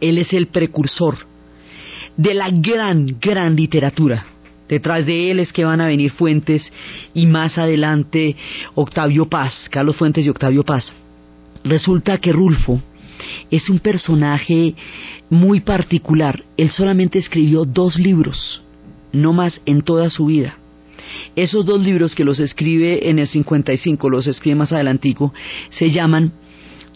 [0.00, 1.16] Él es el precursor
[2.16, 4.26] de la gran, gran literatura.
[4.68, 6.72] Detrás de él es que van a venir Fuentes
[7.14, 8.36] y más adelante
[8.74, 10.92] Octavio Paz, Carlos Fuentes y Octavio Paz.
[11.64, 12.80] Resulta que Rulfo
[13.50, 14.74] es un personaje
[15.30, 16.44] muy particular.
[16.56, 18.62] Él solamente escribió dos libros,
[19.12, 20.58] no más en toda su vida.
[21.34, 25.32] Esos dos libros que los escribe en el 55, los escribe más adelantico,
[25.70, 26.32] se llaman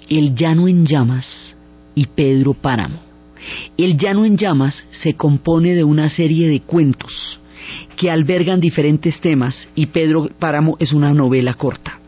[0.08, 1.56] El Llano en Llamas
[1.94, 3.00] y Pedro Páramo.
[3.76, 7.40] El Llano en Llamas se compone de una serie de cuentos
[7.96, 11.98] que albergan diferentes temas y Pedro Páramo es una novela corta.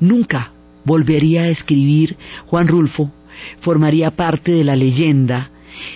[0.00, 0.52] Nunca
[0.84, 3.10] volvería a escribir Juan Rulfo,
[3.60, 5.50] formaría parte de la leyenda,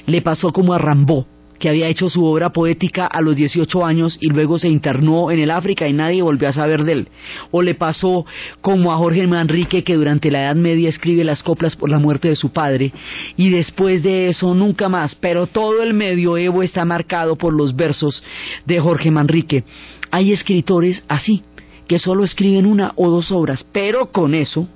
[0.07, 1.27] le pasó como a Rambó,
[1.61, 5.39] que había hecho su obra poética a los 18 años y luego se internó en
[5.39, 7.09] el África y nadie volvió a saber de él.
[7.53, 8.27] O le pasó
[8.61, 12.29] como a Jorge Manrique que durante la Edad Media escribe las coplas por la muerte
[12.29, 12.93] de su padre
[13.37, 18.23] y después de eso nunca más, pero todo el medioevo está marcado por los versos
[18.65, 19.63] de Jorge Manrique.
[20.11, 21.43] Hay escritores así,
[21.87, 24.67] que solo escriben una o dos obras, pero con eso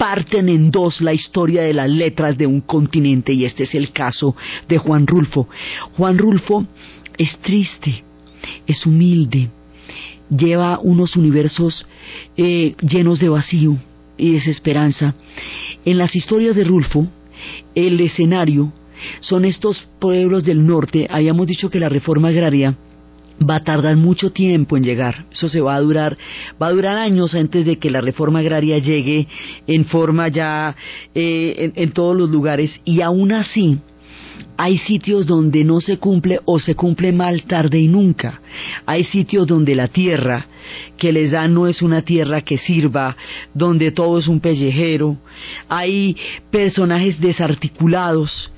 [0.00, 3.92] parten en dos la historia de las letras de un continente y este es el
[3.92, 4.34] caso
[4.66, 5.46] de Juan Rulfo.
[5.98, 6.66] Juan Rulfo
[7.18, 8.02] es triste,
[8.66, 9.50] es humilde,
[10.34, 11.86] lleva unos universos
[12.34, 13.76] eh, llenos de vacío
[14.16, 15.14] y desesperanza.
[15.84, 17.06] En las historias de Rulfo,
[17.74, 18.72] el escenario
[19.20, 22.74] son estos pueblos del norte, habíamos dicho que la reforma agraria
[23.48, 25.26] va a tardar mucho tiempo en llegar.
[25.32, 26.16] Eso se va a durar,
[26.60, 29.28] va a durar años antes de que la reforma agraria llegue
[29.66, 30.76] en forma ya
[31.14, 32.80] eh, en, todos los lugares.
[32.84, 33.78] Y aún así,
[34.56, 38.40] hay sitios donde no se cumple o se cumple mal tarde y nunca.
[38.84, 40.46] Hay sitios donde la tierra
[40.98, 43.16] que les dan no es una tierra que sirva,
[43.54, 45.16] donde todo es un pellejero.
[45.68, 46.16] Hay
[46.50, 48.50] personajes desarticulados.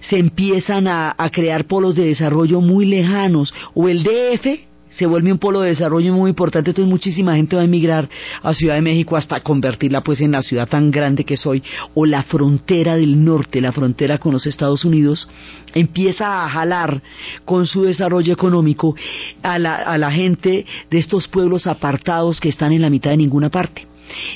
[0.00, 3.52] Se empiezan a, crear polos de desarrollo muy lejanos.
[3.74, 7.62] O el DF, se vuelve un polo de desarrollo muy importante, entonces muchísima gente va
[7.62, 8.08] a emigrar
[8.42, 11.62] a Ciudad de México hasta convertirla pues en la ciudad tan grande que soy,
[11.94, 15.28] o la frontera del norte, la frontera con los Estados Unidos,
[15.74, 17.02] empieza a jalar
[17.44, 18.96] con su desarrollo económico
[19.42, 23.18] a la, a la gente de estos pueblos apartados que están en la mitad de
[23.18, 23.86] ninguna parte.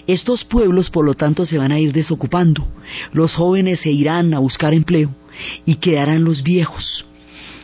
[0.07, 2.69] Estos pueblos, por lo tanto, se van a ir desocupando.
[3.13, 5.11] Los jóvenes se irán a buscar empleo
[5.67, 7.05] y quedarán los viejos.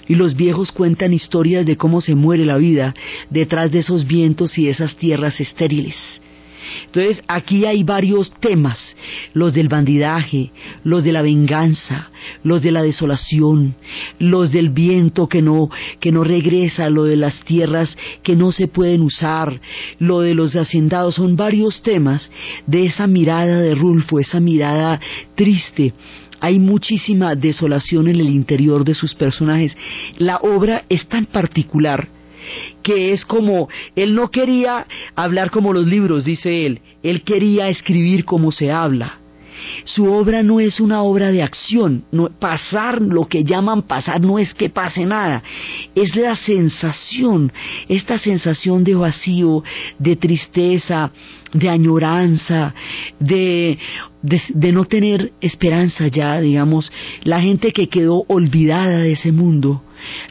[0.08, 2.94] Y los viejos cuentan historias de cómo se muere la vida
[3.30, 5.96] detrás de esos vientos y esas tierras estériles.
[6.86, 8.96] Entonces aquí hay varios temas,
[9.32, 10.50] los del bandidaje,
[10.84, 12.10] los de la venganza,
[12.42, 13.74] los de la desolación,
[14.18, 18.68] los del viento que no, que no regresa, lo de las tierras que no se
[18.68, 19.60] pueden usar,
[19.98, 22.30] lo de los hacendados, son varios temas
[22.66, 25.00] de esa mirada de Rulfo, esa mirada
[25.34, 25.94] triste
[26.40, 29.76] hay muchísima desolación en el interior de sus personajes.
[30.18, 32.08] La obra es tan particular
[32.82, 38.24] que es como, él no quería hablar como los libros, dice él, él quería escribir
[38.24, 39.19] como se habla.
[39.84, 42.04] Su obra no es una obra de acción,
[42.38, 45.42] pasar, lo que llaman pasar, no es que pase nada,
[45.94, 47.52] es la sensación,
[47.88, 49.62] esta sensación de vacío,
[49.98, 51.10] de tristeza,
[51.52, 52.74] de añoranza,
[53.18, 53.78] de,
[54.22, 56.92] de, no tener esperanza ya, digamos,
[57.24, 59.82] la gente que quedó olvidada de ese mundo,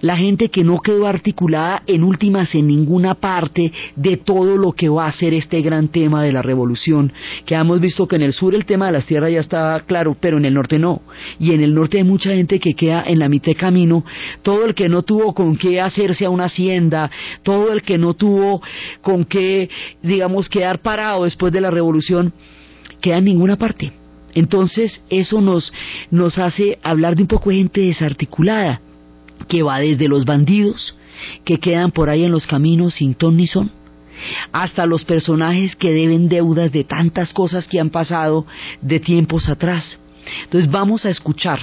[0.01, 4.89] la gente que no quedó articulada en últimas en ninguna parte de todo lo que
[4.89, 7.11] va a ser este gran tema de la revolución,
[7.45, 10.15] que hemos visto que en el sur el tema de las tierras ya está claro,
[10.19, 11.01] pero en el norte no,
[11.39, 14.03] y en el norte hay mucha gente que queda en la mitad de camino,
[14.41, 17.09] todo el que no tuvo con qué hacerse a una hacienda,
[17.43, 18.61] todo el que no tuvo
[19.01, 19.69] con qué,
[20.01, 22.33] digamos, quedar parado después de la revolución,
[23.01, 23.91] queda en ninguna parte.
[24.33, 25.71] Entonces eso nos,
[26.11, 28.81] nos hace hablar de un poco de gente desarticulada,
[29.47, 30.95] que va desde los bandidos,
[31.43, 33.71] que quedan por ahí en los caminos sin ton ni son,
[34.51, 38.45] hasta los personajes que deben deudas de tantas cosas que han pasado
[38.81, 39.99] de tiempos atrás.
[40.43, 41.59] Entonces vamos a escuchar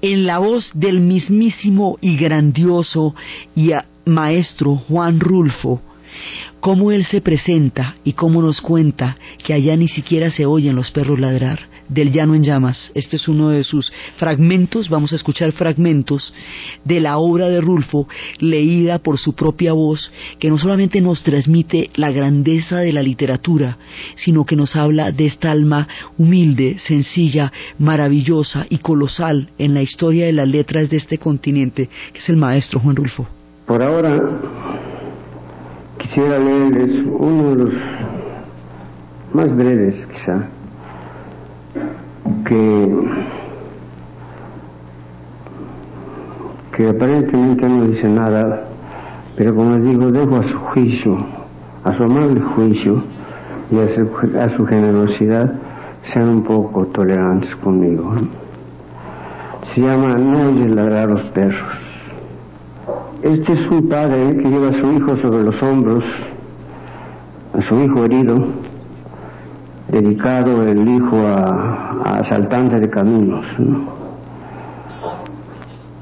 [0.00, 3.14] en la voz del mismísimo y grandioso
[3.54, 3.70] y
[4.04, 5.80] maestro Juan Rulfo,
[6.60, 10.90] cómo él se presenta y cómo nos cuenta que allá ni siquiera se oyen los
[10.90, 12.90] perros ladrar del Llano en Llamas.
[12.94, 16.32] Este es uno de sus fragmentos, vamos a escuchar fragmentos
[16.84, 21.90] de la obra de Rulfo leída por su propia voz, que no solamente nos transmite
[21.94, 23.78] la grandeza de la literatura,
[24.16, 30.26] sino que nos habla de esta alma humilde, sencilla, maravillosa y colosal en la historia
[30.26, 33.26] de las letras de este continente, que es el maestro Juan Rulfo.
[33.66, 34.20] Por ahora
[35.98, 37.74] quisiera leerles uno de los
[39.32, 40.48] más breves quizá
[42.44, 43.08] que
[46.76, 48.64] que aparentemente no dice nada
[49.36, 51.16] pero como les digo dejo a su juicio
[51.84, 53.02] a su amable juicio
[53.70, 55.52] y a su, a su generosidad
[56.12, 58.14] sean un poco tolerantes conmigo
[59.74, 61.78] se llama no oyes ladrar los perros.
[63.22, 66.04] Este es un padre que lleva a su hijo sobre los hombros,
[67.54, 68.44] a su hijo herido,
[69.92, 73.44] dedicado el hijo a, a asaltante de caminos.
[73.58, 74.02] ¿no?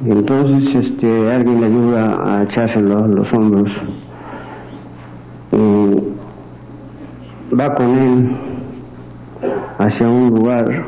[0.07, 3.71] Y entonces este, alguien le ayuda a echarse los, los hombros.
[5.53, 5.97] Y
[7.55, 8.37] va con él
[9.79, 10.87] hacia un lugar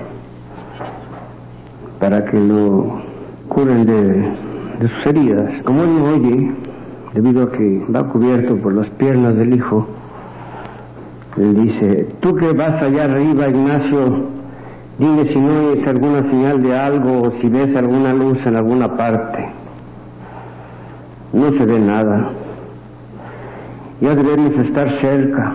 [2.00, 3.02] para que lo
[3.48, 5.62] curen de de sus heridas.
[5.64, 6.52] Como él no oye,
[7.14, 9.86] debido a que va cubierto por las piernas del hijo,
[11.37, 14.29] dice, tú que vas allá arriba, Ignacio,
[14.99, 18.97] dime si no oyes alguna señal de algo o si ves alguna luz en alguna
[18.97, 19.49] parte.
[21.33, 22.33] No se ve nada.
[24.01, 25.55] Ya debemos estar cerca.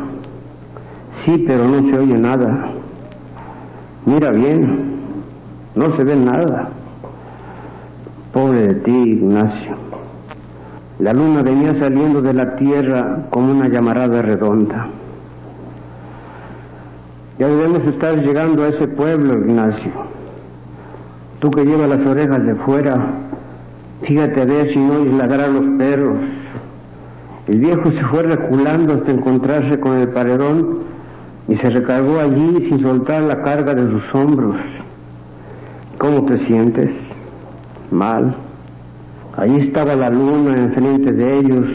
[1.25, 2.71] Sí, pero no se oye nada.
[4.05, 4.95] Mira bien,
[5.75, 6.69] no se ve nada.
[8.33, 9.75] Pobre de ti, Ignacio.
[10.99, 14.87] La luna venía saliendo de la tierra como una llamarada redonda.
[17.39, 19.91] Ya debemos estar llegando a ese pueblo, Ignacio.
[21.39, 23.13] Tú que llevas las orejas de fuera,
[24.01, 26.17] fíjate a ver si no oyes a los perros.
[27.47, 30.79] El viejo se fue reculando hasta encontrarse con el paredón
[31.47, 34.55] y se recargó allí sin soltar la carga de sus hombros.
[35.99, 36.89] ¿Cómo te sientes?
[37.91, 38.35] mal.
[39.37, 41.65] Allí estaba la luna enfrente de ellos,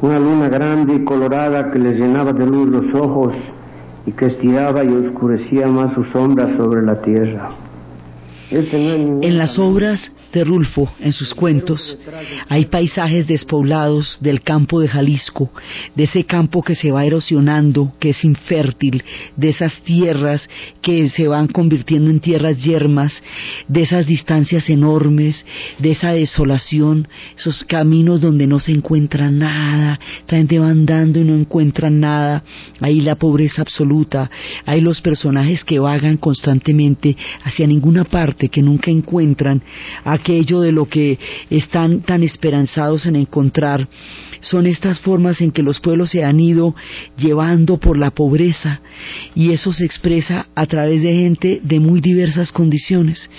[0.00, 3.32] una luna grande y colorada que les llenaba de luz los ojos
[4.06, 7.61] y que estiraba y oscurecía más su sombra sobre la tierra.
[8.52, 11.96] En las obras de Rulfo, en sus cuentos,
[12.48, 15.50] hay paisajes despoblados del campo de Jalisco,
[15.94, 19.04] de ese campo que se va erosionando, que es infértil,
[19.36, 20.48] de esas tierras
[20.80, 23.12] que se van convirtiendo en tierras yermas,
[23.68, 25.44] de esas distancias enormes,
[25.78, 31.24] de esa desolación, esos caminos donde no se encuentra nada, la gente va andando y
[31.24, 32.42] no encuentran nada,
[32.80, 34.30] ahí la pobreza absoluta,
[34.64, 39.62] hay los personajes que vagan constantemente hacia ninguna parte, que nunca encuentran
[40.04, 41.18] aquello de lo que
[41.50, 43.88] están tan esperanzados en encontrar.
[44.40, 46.74] Son estas formas en que los pueblos se han ido
[47.16, 48.80] llevando por la pobreza
[49.34, 53.30] y eso se expresa a través de gente de muy diversas condiciones.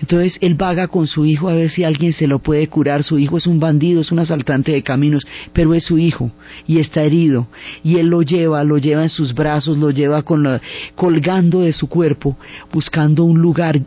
[0.00, 3.02] Entonces él vaga con su hijo a ver si alguien se lo puede curar.
[3.02, 6.30] Su hijo es un bandido, es un asaltante de caminos, pero es su hijo
[6.66, 7.48] y está herido
[7.82, 10.42] y él lo lleva, lo lleva en sus brazos, lo lleva con
[10.94, 12.36] colgando de su cuerpo,
[12.72, 13.80] buscando un lugar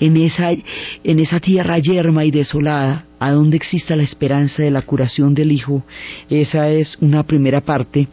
[0.00, 4.82] en esa, en esa tierra yerma y desolada, a donde exista la esperanza de la
[4.82, 5.84] curación del hijo.
[6.28, 8.08] Esa es una primera parte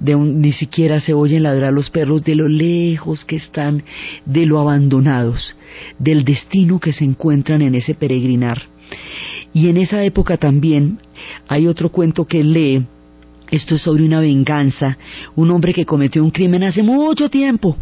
[0.00, 3.82] de un, ni siquiera se oyen ladrar los perros de lo lejos que están,
[4.24, 5.56] de lo abandonados,
[5.98, 8.62] del destino que se encuentran en ese peregrinar.
[9.52, 10.98] Y en esa época también
[11.48, 12.84] hay otro cuento que lee,
[13.50, 14.98] esto es sobre una venganza,
[15.34, 17.76] un hombre que cometió un crimen hace mucho tiempo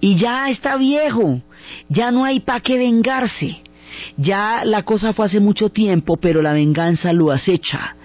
[0.00, 1.40] y ya está viejo,
[1.88, 3.58] ya no hay para qué vengarse,
[4.16, 7.96] ya la cosa fue hace mucho tiempo, pero la venganza lo acecha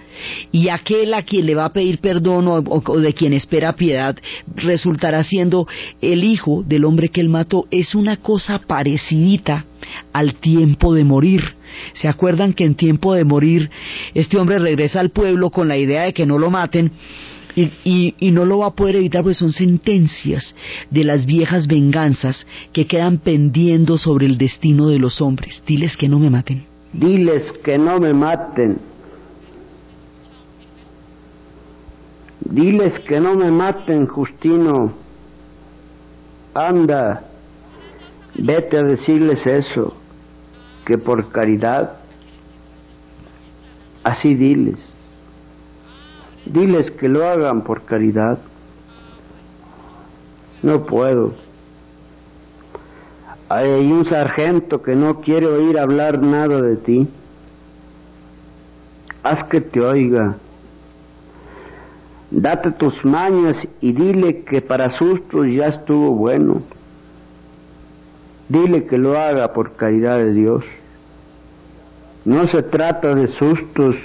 [0.52, 4.16] y aquel a quien le va a pedir perdón o, de quien espera piedad
[4.54, 5.66] resultará siendo
[6.00, 7.66] el hijo del hombre que él mató.
[7.70, 9.64] Es una cosa parecidita
[10.12, 11.54] al tiempo de morir.
[11.94, 13.70] ¿Se acuerdan que en tiempo de morir
[14.14, 16.92] este hombre regresa al pueblo con la idea de que no lo maten?
[17.56, 20.54] Y, y, no lo va a poder evitar porque son sentencias
[20.90, 25.62] de las viejas venganzas que quedan pendiendo sobre el destino de los hombres.
[25.66, 26.64] Diles que no me maten.
[26.92, 28.78] Diles que no me maten.
[32.40, 34.92] Diles que no me maten, Justino.
[36.52, 37.22] Anda,
[38.34, 39.96] vete a decirles eso,
[40.84, 41.98] que por caridad,
[44.02, 44.89] así diles.
[46.52, 48.38] Diles que lo hagan por caridad.
[50.62, 51.32] No puedo.
[53.48, 57.08] Hay un sargento que no quiere oír hablar nada de ti.
[59.22, 60.36] Haz que te oiga
[62.30, 66.62] date tus mañas y dile que para sustos ya estuvo bueno.
[68.48, 70.64] Dile que lo haga por caridad de Dios.
[72.24, 73.96] No se trata de sustos.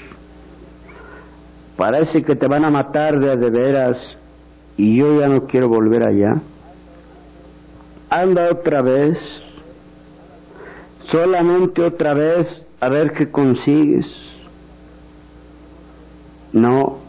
[1.77, 3.97] Parece que te van a matar de, de veras
[4.77, 6.41] y yo ya no quiero volver allá.
[8.09, 9.17] Anda otra vez,
[11.11, 14.05] solamente otra vez a ver qué consigues.
[16.53, 16.99] No,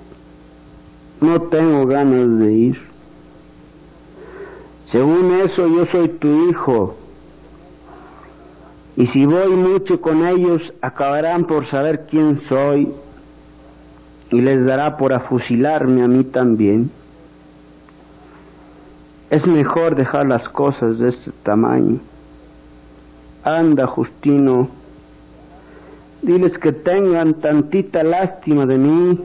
[1.20, 2.80] no tengo ganas de ir.
[4.90, 6.96] Según eso yo soy tu hijo.
[8.96, 12.92] Y si voy mucho con ellos, acabarán por saber quién soy
[14.30, 16.90] y les dará por afusilarme a mí también.
[19.30, 21.98] Es mejor dejar las cosas de este tamaño.
[23.42, 24.68] Anda, Justino,
[26.22, 29.18] diles que tengan tantita lástima de mí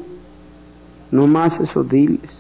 [1.12, 2.32] no más eso diles.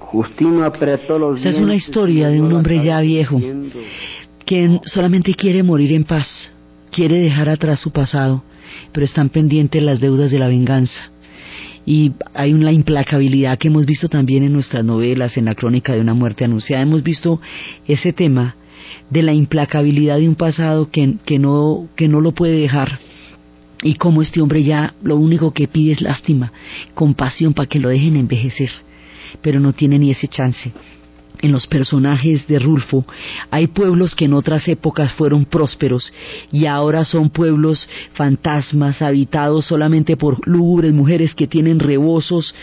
[0.00, 3.40] Justino apretó los Esta es una historia de un hombre ya viejo
[4.44, 6.26] que solamente quiere morir en paz,
[6.90, 8.42] quiere dejar atrás su pasado,
[8.92, 11.10] pero están pendientes las deudas de la venganza.
[11.86, 16.00] Y hay una implacabilidad que hemos visto también en nuestras novelas, en la crónica de
[16.00, 16.82] una muerte anunciada.
[16.82, 17.40] Hemos visto
[17.86, 18.56] ese tema
[19.10, 22.98] de la implacabilidad de un pasado que, que, no, que no lo puede dejar
[23.82, 26.52] y como este hombre ya lo único que pide es lástima,
[26.94, 28.70] compasión para que lo dejen envejecer,
[29.40, 30.72] pero no tiene ni ese chance.
[31.40, 33.04] En los personajes de Rulfo
[33.50, 36.12] hay pueblos que en otras épocas fueron prósperos
[36.50, 42.54] y ahora son pueblos fantasmas habitados solamente por lúgubres mujeres que tienen rebosos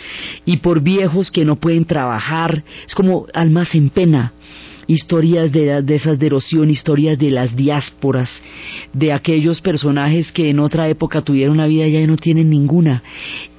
[0.45, 2.65] y por viejos que no pueden trabajar.
[2.85, 4.33] Es como almas en pena.
[4.87, 8.29] Historias de, de esas de erosión, historias de las diásporas,
[8.93, 13.01] de aquellos personajes que en otra época tuvieron una vida y ya no tienen ninguna,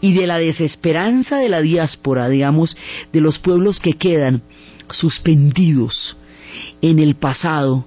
[0.01, 2.77] y de la desesperanza de la diáspora, digamos,
[3.12, 4.43] de los pueblos que quedan
[4.91, 6.16] suspendidos
[6.80, 7.87] en el pasado,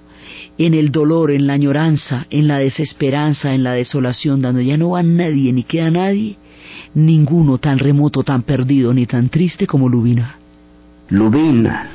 [0.58, 4.90] en el dolor, en la añoranza, en la desesperanza, en la desolación, donde ya no
[4.90, 6.36] va nadie ni queda nadie,
[6.94, 10.36] ninguno tan remoto, tan perdido ni tan triste como Lubina.
[11.08, 11.90] Lubina.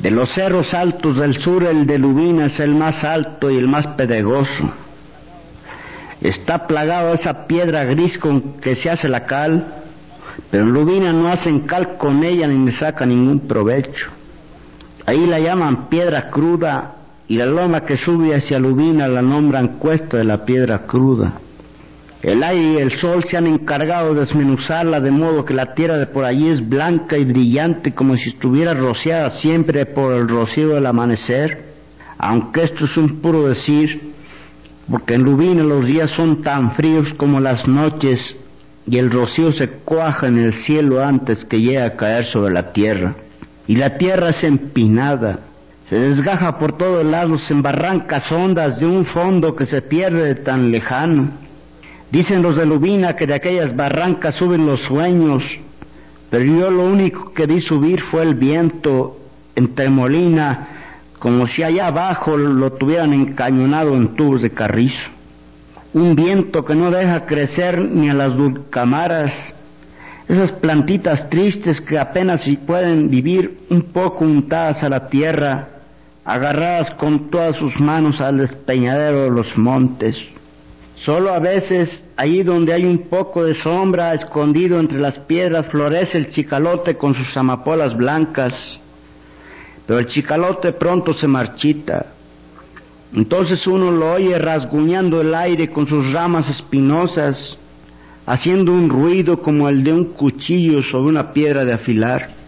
[0.00, 3.68] De los cerros altos del sur, el de Lubina es el más alto y el
[3.68, 4.72] más pedregoso.
[6.20, 9.81] Está plagado esa piedra gris con que se hace la cal,
[10.50, 14.10] pero en Lubina no hacen cal con ella ni le saca ningún provecho.
[15.06, 16.96] Ahí la llaman piedra cruda
[17.28, 21.40] y la loma que sube hacia Lubina la nombran cuesta de la piedra cruda.
[22.22, 25.98] El aire y el sol se han encargado de desmenuzarla de modo que la tierra
[25.98, 30.68] de por allí es blanca y brillante como si estuviera rociada siempre por el rocío
[30.68, 31.72] del amanecer,
[32.18, 34.12] aunque esto es un puro decir,
[34.88, 38.36] porque en Lubina los días son tan fríos como las noches
[38.86, 42.72] y el rocío se cuaja en el cielo antes que llegue a caer sobre la
[42.72, 43.14] tierra.
[43.66, 45.38] Y la tierra es empinada,
[45.88, 50.34] se desgaja por todos lados en barrancas hondas de un fondo que se pierde de
[50.36, 51.30] tan lejano.
[52.10, 55.42] Dicen los de Lubina que de aquellas barrancas suben los sueños,
[56.30, 59.18] pero yo lo único que vi subir fue el viento
[59.54, 60.68] en Tremolina,
[61.18, 65.10] como si allá abajo lo tuvieran encañonado en tubos de carrizo.
[65.94, 69.32] Un viento que no deja crecer ni a las dulcamaras,
[70.26, 75.68] esas plantitas tristes que apenas si pueden vivir un poco untadas a la tierra,
[76.24, 80.16] agarradas con todas sus manos al despeñadero de los montes.
[81.04, 86.16] Solo a veces, ahí donde hay un poco de sombra, escondido entre las piedras, florece
[86.16, 88.54] el chicalote con sus amapolas blancas.
[89.86, 92.06] Pero el chicalote pronto se marchita.
[93.14, 97.58] Entonces uno lo oye rasguñando el aire con sus ramas espinosas,
[98.26, 102.42] haciendo un ruido como el de un cuchillo sobre una piedra de afilar.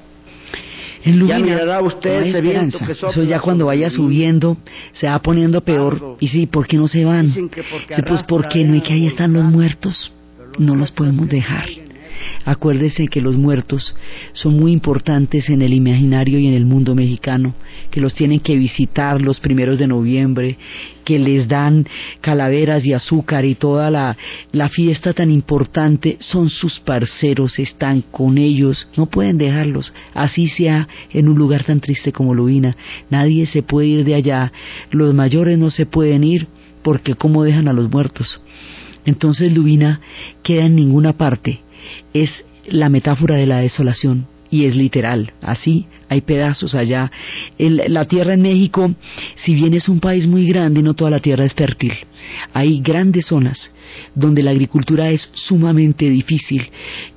[1.04, 4.56] En Lubina, Ya mirará usted ese viento que sopla Eso ya cuando vaya subiendo
[4.92, 6.16] se va poniendo peor.
[6.18, 7.30] Y sí, ¿por qué no se van?
[7.30, 7.46] Sí,
[8.06, 10.12] pues porque no hay que ahí están los muertos.
[10.58, 11.83] No los podemos dejar.
[12.44, 13.94] Acuérdese que los muertos
[14.32, 17.54] son muy importantes en el imaginario y en el mundo mexicano,
[17.90, 20.58] que los tienen que visitar los primeros de noviembre,
[21.04, 21.86] que les dan
[22.20, 28.88] calaveras y azúcar y toda la, fiesta tan importante, son sus parceros, están con ellos,
[28.96, 32.76] no pueden dejarlos, así sea en un lugar tan triste como Lubina,
[33.10, 34.52] nadie se puede ir de allá,
[34.90, 36.48] los mayores no se pueden ir
[36.82, 38.40] porque cómo dejan a los muertos.
[39.06, 40.00] Entonces Lubina
[40.42, 41.60] queda en ninguna parte,
[42.12, 42.30] es
[42.66, 47.10] la metáfora de la desolación y es literal, así hay pedazos allá.
[47.58, 48.94] El- la tierra en México,
[49.36, 51.92] si bien es un país muy grande, no toda la tierra es fértil.
[52.52, 53.70] Hay grandes zonas
[54.14, 56.66] donde la agricultura es sumamente difícil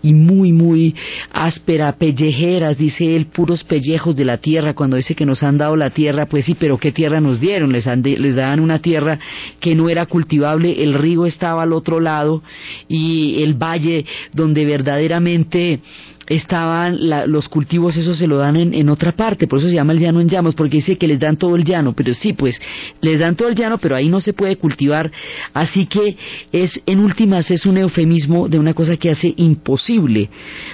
[0.04, 0.94] y muy, muy
[1.32, 4.74] áspera, pellejeras, dice él, puros pellejos de la tierra.
[4.74, 7.72] Cuando dice que nos han dado la tierra, pues sí, pero ¿qué tierra nos dieron?
[7.72, 9.18] Les, han de- les daban una tierra
[9.62, 12.44] que no era cultivable, el río estaba al otro lado
[12.90, 15.80] y el valle donde verdaderamente
[16.28, 19.76] estaban la- los cultivos, eso se lo dan en, en otra parte, por eso se
[19.76, 22.34] llama el llano en llamas, porque dice que les dan todo el llano, pero sí,
[22.34, 22.60] pues
[23.02, 25.12] les dan todo el llano, pero ahí no se puede cultivar,
[25.54, 26.16] así que
[26.52, 30.30] es, en últimas, es un eufemismo de una cosa que hace imposible,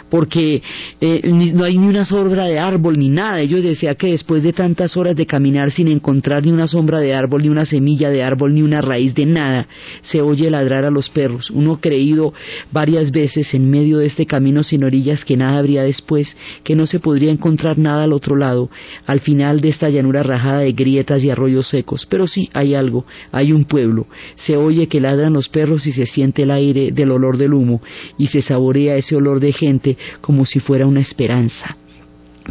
[0.09, 0.61] porque
[0.99, 1.21] eh,
[1.53, 4.97] no hay ni una sombra de árbol ni nada, ellos decían que después de tantas
[4.97, 8.53] horas de caminar sin encontrar ni una sombra de árbol, ni una semilla de árbol,
[8.53, 9.67] ni una raíz de nada,
[10.01, 12.33] se oye ladrar a los perros, uno creído
[12.71, 16.85] varias veces en medio de este camino sin orillas que nada habría después, que no
[16.85, 18.69] se podría encontrar nada al otro lado,
[19.05, 22.07] al final de esta llanura rajada de grietas y arroyos secos.
[22.07, 26.07] Pero sí hay algo, hay un pueblo, se oye que ladran los perros y se
[26.07, 27.81] siente el aire del olor del humo
[28.17, 31.77] y se saborea ese olor de gente como si fuera una esperanza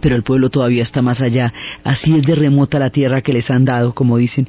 [0.01, 1.53] pero el pueblo todavía está más allá,
[1.85, 4.49] así es de remota la tierra que les han dado, como dicen.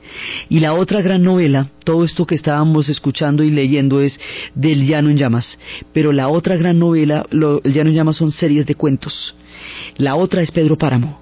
[0.50, 4.18] Y la otra gran novela, todo esto que estábamos escuchando y leyendo es
[4.56, 5.60] del Llano en Llamas,
[5.92, 9.36] pero la otra gran novela, lo, el Llano en Llamas son series de cuentos.
[9.98, 11.20] La otra es Pedro Páramo.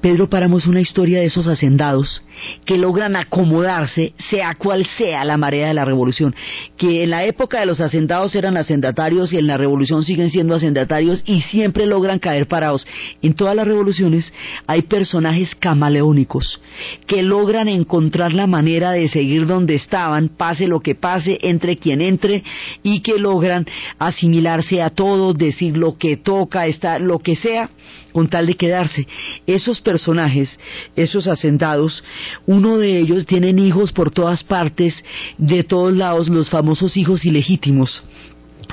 [0.00, 2.22] Pedro Páramo es una historia de esos hacendados
[2.64, 6.34] que logran acomodarse, sea cual sea la marea de la revolución,
[6.76, 10.54] que en la época de los hacendados eran hacendatarios y en la revolución siguen siendo
[10.54, 12.86] hacendatarios y siempre logran caer parados.
[13.22, 14.32] En todas las revoluciones
[14.66, 16.60] hay personajes camaleónicos
[17.06, 22.00] que logran encontrar la manera de seguir donde estaban, pase lo que pase, entre quien
[22.00, 22.42] entre,
[22.82, 23.66] y que logran
[23.98, 27.70] asimilarse a todos, decir lo que toca, estar, lo que sea,
[28.12, 29.06] con tal de quedarse.
[29.46, 30.58] Esos personajes,
[30.96, 32.02] esos hacendados,
[32.46, 35.04] uno de ellos tienen hijos por todas partes,
[35.38, 38.02] de todos lados, los famosos hijos ilegítimos,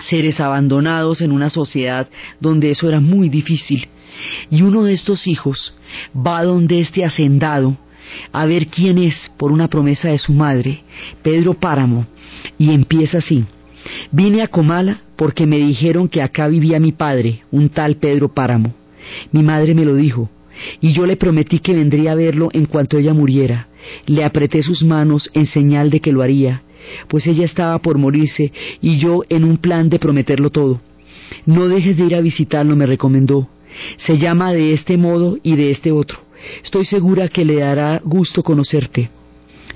[0.07, 2.07] seres abandonados en una sociedad
[2.39, 3.87] donde eso era muy difícil.
[4.49, 5.73] Y uno de estos hijos
[6.15, 7.77] va donde este hacendado
[8.31, 10.81] a ver quién es por una promesa de su madre,
[11.21, 12.07] Pedro Páramo,
[12.57, 13.45] y empieza así.
[14.11, 18.73] Vine a Comala porque me dijeron que acá vivía mi padre, un tal Pedro Páramo.
[19.31, 20.29] Mi madre me lo dijo,
[20.81, 23.67] y yo le prometí que vendría a verlo en cuanto ella muriera.
[24.05, 26.63] Le apreté sus manos en señal de que lo haría,
[27.07, 28.51] pues ella estaba por morirse
[28.81, 30.81] y yo en un plan de prometerlo todo.
[31.45, 33.47] No dejes de ir a visitarlo, me recomendó.
[33.97, 36.19] Se llama de este modo y de este otro.
[36.63, 39.09] Estoy segura que le dará gusto conocerte.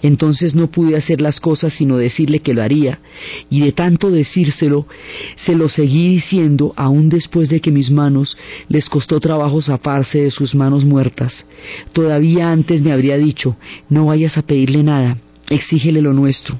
[0.04, 3.00] Entonces no pude hacer las cosas sino decirle que lo haría,
[3.50, 4.86] y de tanto decírselo,
[5.38, 8.38] se lo seguí diciendo aún después de que mis manos
[8.68, 11.48] les costó trabajo zafarse de sus manos muertas.
[11.94, 13.56] Todavía antes me habría dicho,
[13.90, 15.18] no vayas a pedirle nada,
[15.50, 16.60] exígele lo nuestro.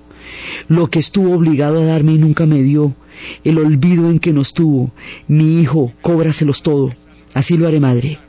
[0.70, 2.96] Lo que estuvo obligado a darme y nunca me dio,
[3.44, 4.92] el olvido en que nos tuvo,
[5.28, 6.94] mi hijo, cóbraselos todo.
[7.34, 8.20] Así lo haré, madre.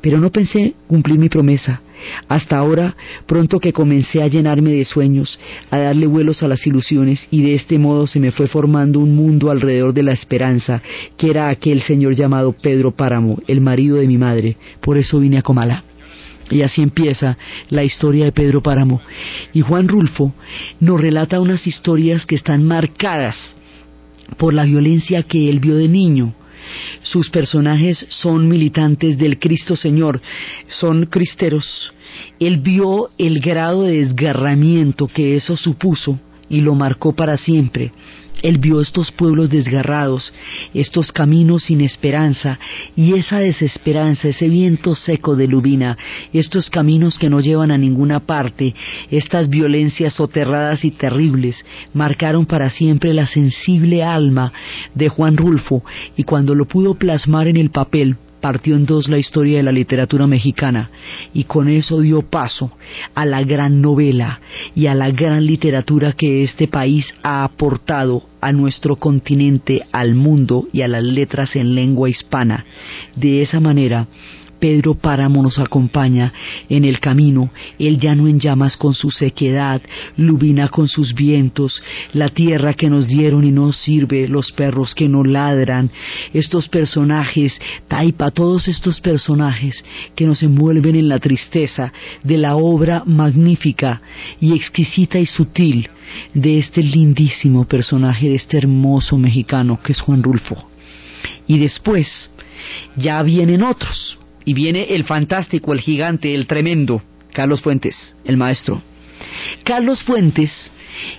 [0.00, 1.80] Pero no pensé cumplir mi promesa.
[2.28, 2.96] Hasta ahora,
[3.26, 5.38] pronto que comencé a llenarme de sueños,
[5.70, 9.14] a darle vuelos a las ilusiones, y de este modo se me fue formando un
[9.14, 10.82] mundo alrededor de la esperanza,
[11.16, 14.56] que era aquel señor llamado Pedro Páramo, el marido de mi madre.
[14.80, 15.84] Por eso vine a Comala.
[16.50, 17.38] Y así empieza
[17.70, 19.00] la historia de Pedro Páramo.
[19.52, 20.34] Y Juan Rulfo
[20.80, 23.36] nos relata unas historias que están marcadas
[24.36, 26.34] por la violencia que él vio de niño,
[27.02, 30.20] sus personajes son militantes del Cristo Señor,
[30.68, 31.92] son cristeros.
[32.38, 37.92] Él vio el grado de desgarramiento que eso supuso y lo marcó para siempre.
[38.42, 40.32] Él vio estos pueblos desgarrados,
[40.74, 42.58] estos caminos sin esperanza
[42.96, 45.96] y esa desesperanza, ese viento seco de lubina,
[46.32, 48.74] estos caminos que no llevan a ninguna parte,
[49.10, 54.52] estas violencias soterradas y terribles, marcaron para siempre la sensible alma
[54.94, 55.82] de Juan Rulfo
[56.16, 59.72] y cuando lo pudo plasmar en el papel, partió en dos la historia de la
[59.72, 60.90] literatura mexicana
[61.32, 62.72] y con eso dio paso
[63.14, 64.38] a la gran novela
[64.74, 70.68] y a la gran literatura que este país ha aportado a nuestro continente, al mundo
[70.74, 72.66] y a las letras en lengua hispana.
[73.16, 74.08] De esa manera,
[74.64, 76.32] Pedro Páramo nos acompaña
[76.70, 79.82] en el camino, el llano en llamas con su sequedad,
[80.16, 81.82] Lubina con sus vientos,
[82.14, 85.90] la tierra que nos dieron y nos sirve, los perros que no ladran,
[86.32, 89.84] estos personajes, Taipa, todos estos personajes
[90.16, 91.92] que nos envuelven en la tristeza
[92.22, 94.00] de la obra magnífica
[94.40, 95.90] y exquisita y sutil
[96.32, 100.70] de este lindísimo personaje, de este hermoso mexicano que es Juan Rulfo.
[101.46, 102.30] Y después
[102.96, 108.82] ya vienen otros, y viene el fantástico, el gigante, el tremendo, Carlos Fuentes, el maestro.
[109.64, 110.72] Carlos Fuentes,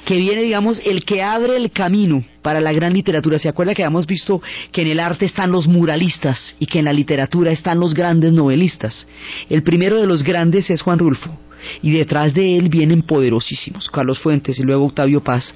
[0.05, 3.39] que viene, digamos, el que abre el camino para la gran literatura.
[3.39, 6.86] ¿Se acuerda que habíamos visto que en el arte están los muralistas y que en
[6.86, 9.07] la literatura están los grandes novelistas?
[9.49, 11.38] El primero de los grandes es Juan Rulfo
[11.82, 15.53] y detrás de él vienen poderosísimos, Carlos Fuentes y luego Octavio Paz.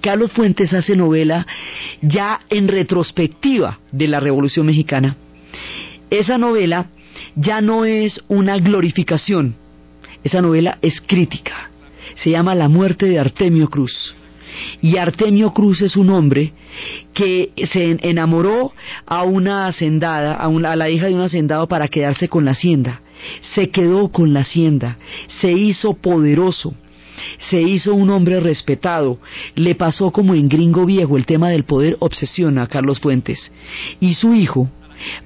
[0.00, 1.46] Carlos Fuentes hace novela
[2.02, 5.16] ya en retrospectiva de la Revolución Mexicana
[6.10, 6.86] esa novela
[7.36, 9.54] ya no es una glorificación,
[10.22, 11.70] esa novela es crítica.
[12.16, 14.14] Se llama La muerte de Artemio Cruz.
[14.82, 16.52] Y Artemio Cruz es un hombre
[17.14, 18.72] que se enamoró
[19.06, 23.00] a una hacendada, a, a la hija de un hacendado para quedarse con la hacienda.
[23.54, 24.96] Se quedó con la hacienda,
[25.40, 26.74] se hizo poderoso,
[27.50, 29.18] se hizo un hombre respetado,
[29.54, 33.52] le pasó como en Gringo Viejo, el tema del poder obsesiona a Carlos Fuentes.
[34.00, 34.68] Y su hijo,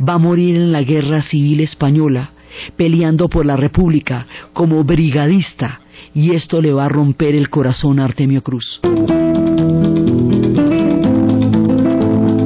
[0.01, 2.31] va a morir en la guerra civil española,
[2.77, 5.81] peleando por la República como brigadista,
[6.15, 8.81] y esto le va a romper el corazón a Artemio Cruz.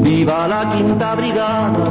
[0.02, 1.90] Viva la quinta brigada,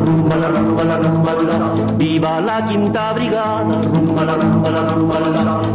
[1.97, 3.81] viva la quinta brigada,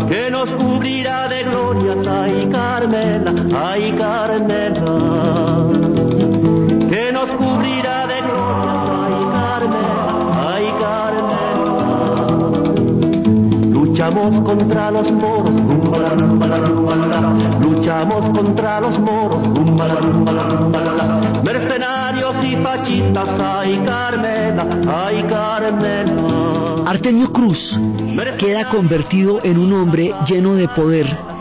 [0.09, 4.85] que nos cubrirá de gloria, ay Carmela, ay Carmela,
[6.89, 8.82] que nos cubrirá de gloria,
[14.03, 15.55] Luchamos contra los moros,
[17.61, 19.49] luchamos contra los moros,
[21.45, 26.83] mercenarios y fascistas, ay Carmela, ay Carmela.
[26.85, 27.79] Artemio Cruz
[28.41, 31.32] queda convertido en un hombre lleno de poder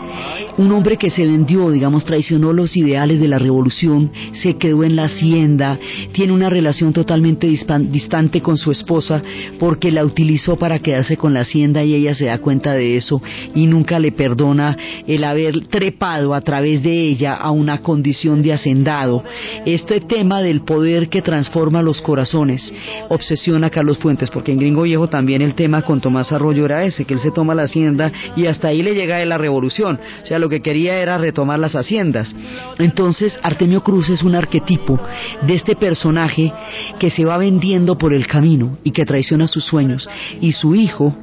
[0.58, 4.96] un hombre que se vendió, digamos, traicionó los ideales de la revolución, se quedó en
[4.96, 5.78] la hacienda,
[6.12, 9.22] tiene una relación totalmente distante con su esposa
[9.58, 13.22] porque la utilizó para quedarse con la hacienda y ella se da cuenta de eso
[13.54, 14.76] y nunca le perdona
[15.06, 19.24] el haber trepado a través de ella a una condición de hacendado.
[19.66, 22.72] Este tema del poder que transforma los corazones
[23.08, 26.84] obsesiona a Carlos Fuentes, porque en Gringo Viejo también el tema con Tomás Arroyo era
[26.84, 29.98] ese, que él se toma la hacienda y hasta ahí le llega de la revolución.
[30.22, 32.34] O sea, lo que quería era retomar las haciendas.
[32.78, 35.00] Entonces, Artemio Cruz es un arquetipo
[35.46, 36.52] de este personaje
[36.98, 40.06] que se va vendiendo por el camino y que traiciona sus sueños.
[40.42, 41.16] Y su hijo,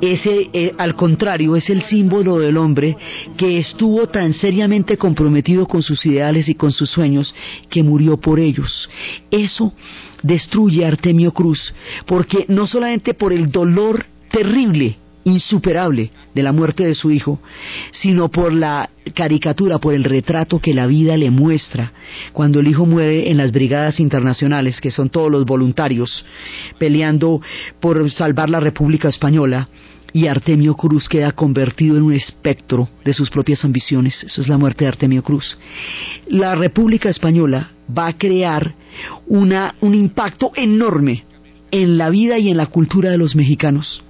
[0.00, 2.96] ese, eh, al contrario, es el símbolo del hombre
[3.36, 7.32] que estuvo tan seriamente comprometido con sus ideales y con sus sueños
[7.70, 8.90] que murió por ellos.
[9.30, 9.72] Eso
[10.24, 11.72] destruye a Artemio Cruz,
[12.04, 14.96] porque no solamente por el dolor terrible
[15.26, 17.40] insuperable de la muerte de su hijo,
[17.90, 21.92] sino por la caricatura, por el retrato que la vida le muestra
[22.32, 26.24] cuando el hijo muere en las brigadas internacionales, que son todos los voluntarios
[26.78, 27.40] peleando
[27.80, 29.68] por salvar la República Española,
[30.12, 34.22] y Artemio Cruz queda convertido en un espectro de sus propias ambiciones.
[34.24, 35.58] Eso es la muerte de Artemio Cruz.
[36.28, 38.74] La República Española va a crear
[39.26, 41.24] una, un impacto enorme
[41.70, 44.02] en la vida y en la cultura de los mexicanos.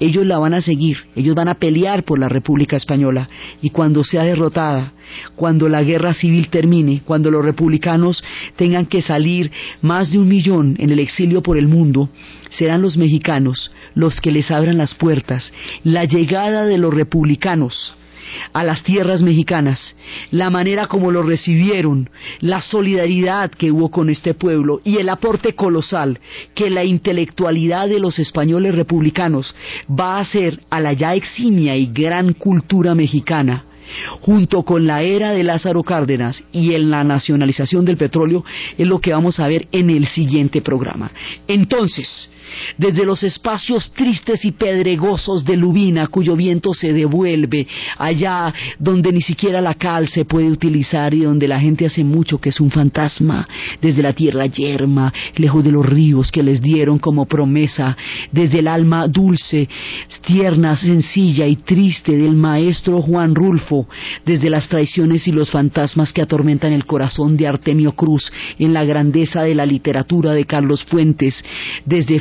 [0.00, 3.28] Ellos la van a seguir, ellos van a pelear por la República Española
[3.62, 4.92] y cuando sea derrotada,
[5.36, 8.22] cuando la guerra civil termine, cuando los republicanos
[8.56, 9.50] tengan que salir
[9.82, 12.08] más de un millón en el exilio por el mundo,
[12.50, 15.52] serán los mexicanos los que les abran las puertas.
[15.82, 17.94] La llegada de los republicanos
[18.52, 19.96] a las tierras mexicanas,
[20.30, 22.10] la manera como lo recibieron,
[22.40, 26.20] la solidaridad que hubo con este pueblo y el aporte colosal
[26.54, 29.54] que la intelectualidad de los españoles republicanos
[29.88, 33.64] va a hacer a la ya eximia y gran cultura mexicana
[34.20, 38.44] junto con la era de Lázaro Cárdenas y en la nacionalización del petróleo
[38.76, 41.10] es lo que vamos a ver en el siguiente programa.
[41.46, 42.30] Entonces,
[42.78, 47.66] desde los espacios tristes y pedregosos de Lubina, cuyo viento se devuelve,
[47.98, 52.40] allá donde ni siquiera la cal se puede utilizar y donde la gente hace mucho
[52.40, 53.48] que es un fantasma,
[53.80, 57.96] desde la tierra yerma, lejos de los ríos que les dieron como promesa,
[58.32, 59.68] desde el alma dulce,
[60.26, 63.88] tierna, sencilla y triste del maestro Juan Rulfo,
[64.24, 68.84] desde las traiciones y los fantasmas que atormentan el corazón de Artemio Cruz, en la
[68.84, 71.34] grandeza de la literatura de Carlos Fuentes,
[71.84, 72.18] desde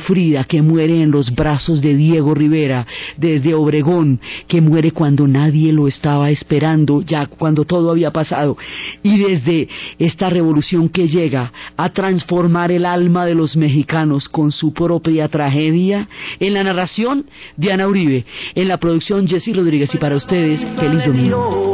[0.48, 2.86] que muere en los brazos de Diego Rivera,
[3.18, 8.56] desde Obregón, que muere cuando nadie lo estaba esperando, ya cuando todo había pasado,
[9.02, 14.72] y desde esta revolución que llega a transformar el alma de los mexicanos con su
[14.72, 16.08] propia tragedia,
[16.40, 17.26] en la narración
[17.58, 21.54] Diana Uribe, en la producción Jessy Rodríguez y para ustedes, feliz domingo.